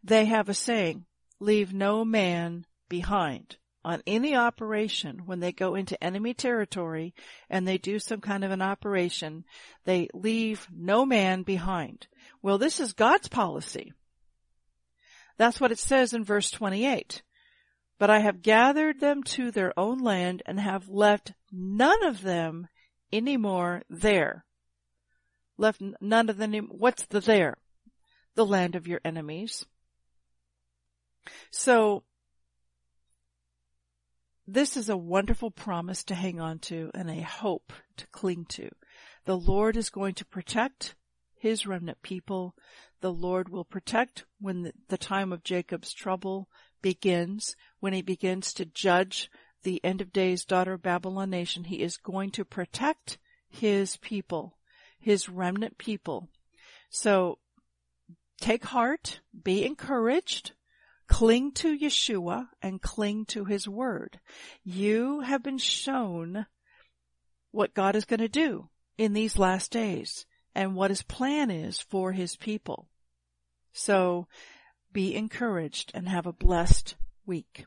they 0.02 0.26
have 0.26 0.48
a 0.48 0.54
saying, 0.54 1.04
leave 1.40 1.72
no 1.72 2.04
man 2.04 2.66
behind. 2.88 3.56
On 3.84 4.02
any 4.04 4.34
operation, 4.34 5.22
when 5.26 5.38
they 5.38 5.52
go 5.52 5.76
into 5.76 6.02
enemy 6.02 6.34
territory 6.34 7.14
and 7.48 7.66
they 7.66 7.78
do 7.78 8.00
some 8.00 8.20
kind 8.20 8.42
of 8.42 8.50
an 8.50 8.60
operation, 8.60 9.44
they 9.84 10.08
leave 10.12 10.66
no 10.72 11.06
man 11.06 11.42
behind. 11.42 12.08
Well, 12.42 12.58
this 12.58 12.80
is 12.80 12.92
God's 12.92 13.28
policy. 13.28 13.92
That's 15.36 15.60
what 15.60 15.70
it 15.70 15.78
says 15.78 16.14
in 16.14 16.24
verse 16.24 16.50
28. 16.50 17.22
But 17.98 18.10
I 18.10 18.18
have 18.18 18.42
gathered 18.42 19.00
them 19.00 19.22
to 19.22 19.50
their 19.50 19.72
own 19.78 19.98
land 19.98 20.42
and 20.46 20.58
have 20.58 20.88
left 20.88 21.32
none 21.52 22.04
of 22.04 22.22
them 22.22 22.68
anymore 23.12 23.82
there. 23.88 24.44
Left 25.58 25.82
none 26.00 26.28
of 26.28 26.36
them, 26.36 26.52
what's 26.70 27.06
the 27.06 27.20
there? 27.20 27.56
The 28.34 28.46
land 28.46 28.74
of 28.74 28.86
your 28.86 29.00
enemies. 29.04 29.64
So, 31.50 32.04
this 34.46 34.76
is 34.76 34.88
a 34.88 34.96
wonderful 34.96 35.50
promise 35.50 36.04
to 36.04 36.14
hang 36.14 36.40
on 36.40 36.60
to 36.60 36.90
and 36.94 37.10
a 37.10 37.20
hope 37.20 37.72
to 37.96 38.06
cling 38.08 38.44
to. 38.50 38.70
The 39.24 39.36
Lord 39.36 39.76
is 39.76 39.90
going 39.90 40.14
to 40.14 40.24
protect 40.24 40.94
his 41.34 41.66
remnant 41.66 42.00
people. 42.02 42.54
The 43.00 43.12
Lord 43.12 43.48
will 43.48 43.64
protect 43.64 44.24
when 44.40 44.62
the, 44.62 44.72
the 44.88 44.98
time 44.98 45.32
of 45.32 45.42
Jacob's 45.42 45.92
trouble 45.92 46.48
begins, 46.80 47.56
when 47.80 47.92
he 47.92 48.02
begins 48.02 48.52
to 48.54 48.64
judge 48.64 49.30
the 49.66 49.84
end 49.84 50.00
of 50.00 50.12
days 50.12 50.44
daughter 50.44 50.74
of 50.74 50.82
Babylon 50.82 51.30
nation, 51.30 51.64
he 51.64 51.82
is 51.82 51.96
going 51.96 52.30
to 52.30 52.44
protect 52.44 53.18
his 53.48 53.96
people, 53.96 54.56
his 54.96 55.28
remnant 55.28 55.76
people. 55.76 56.28
So 56.88 57.38
take 58.40 58.66
heart, 58.66 59.18
be 59.42 59.66
encouraged, 59.66 60.52
cling 61.08 61.50
to 61.54 61.76
Yeshua 61.76 62.46
and 62.62 62.80
cling 62.80 63.24
to 63.26 63.44
his 63.44 63.66
word. 63.66 64.20
You 64.62 65.20
have 65.20 65.42
been 65.42 65.58
shown 65.58 66.46
what 67.50 67.74
God 67.74 67.96
is 67.96 68.04
going 68.04 68.20
to 68.20 68.28
do 68.28 68.68
in 68.96 69.14
these 69.14 69.36
last 69.36 69.72
days 69.72 70.26
and 70.54 70.76
what 70.76 70.90
his 70.90 71.02
plan 71.02 71.50
is 71.50 71.80
for 71.80 72.12
his 72.12 72.36
people. 72.36 72.88
So 73.72 74.28
be 74.92 75.16
encouraged 75.16 75.90
and 75.92 76.08
have 76.08 76.26
a 76.26 76.32
blessed 76.32 76.94
week. 77.26 77.66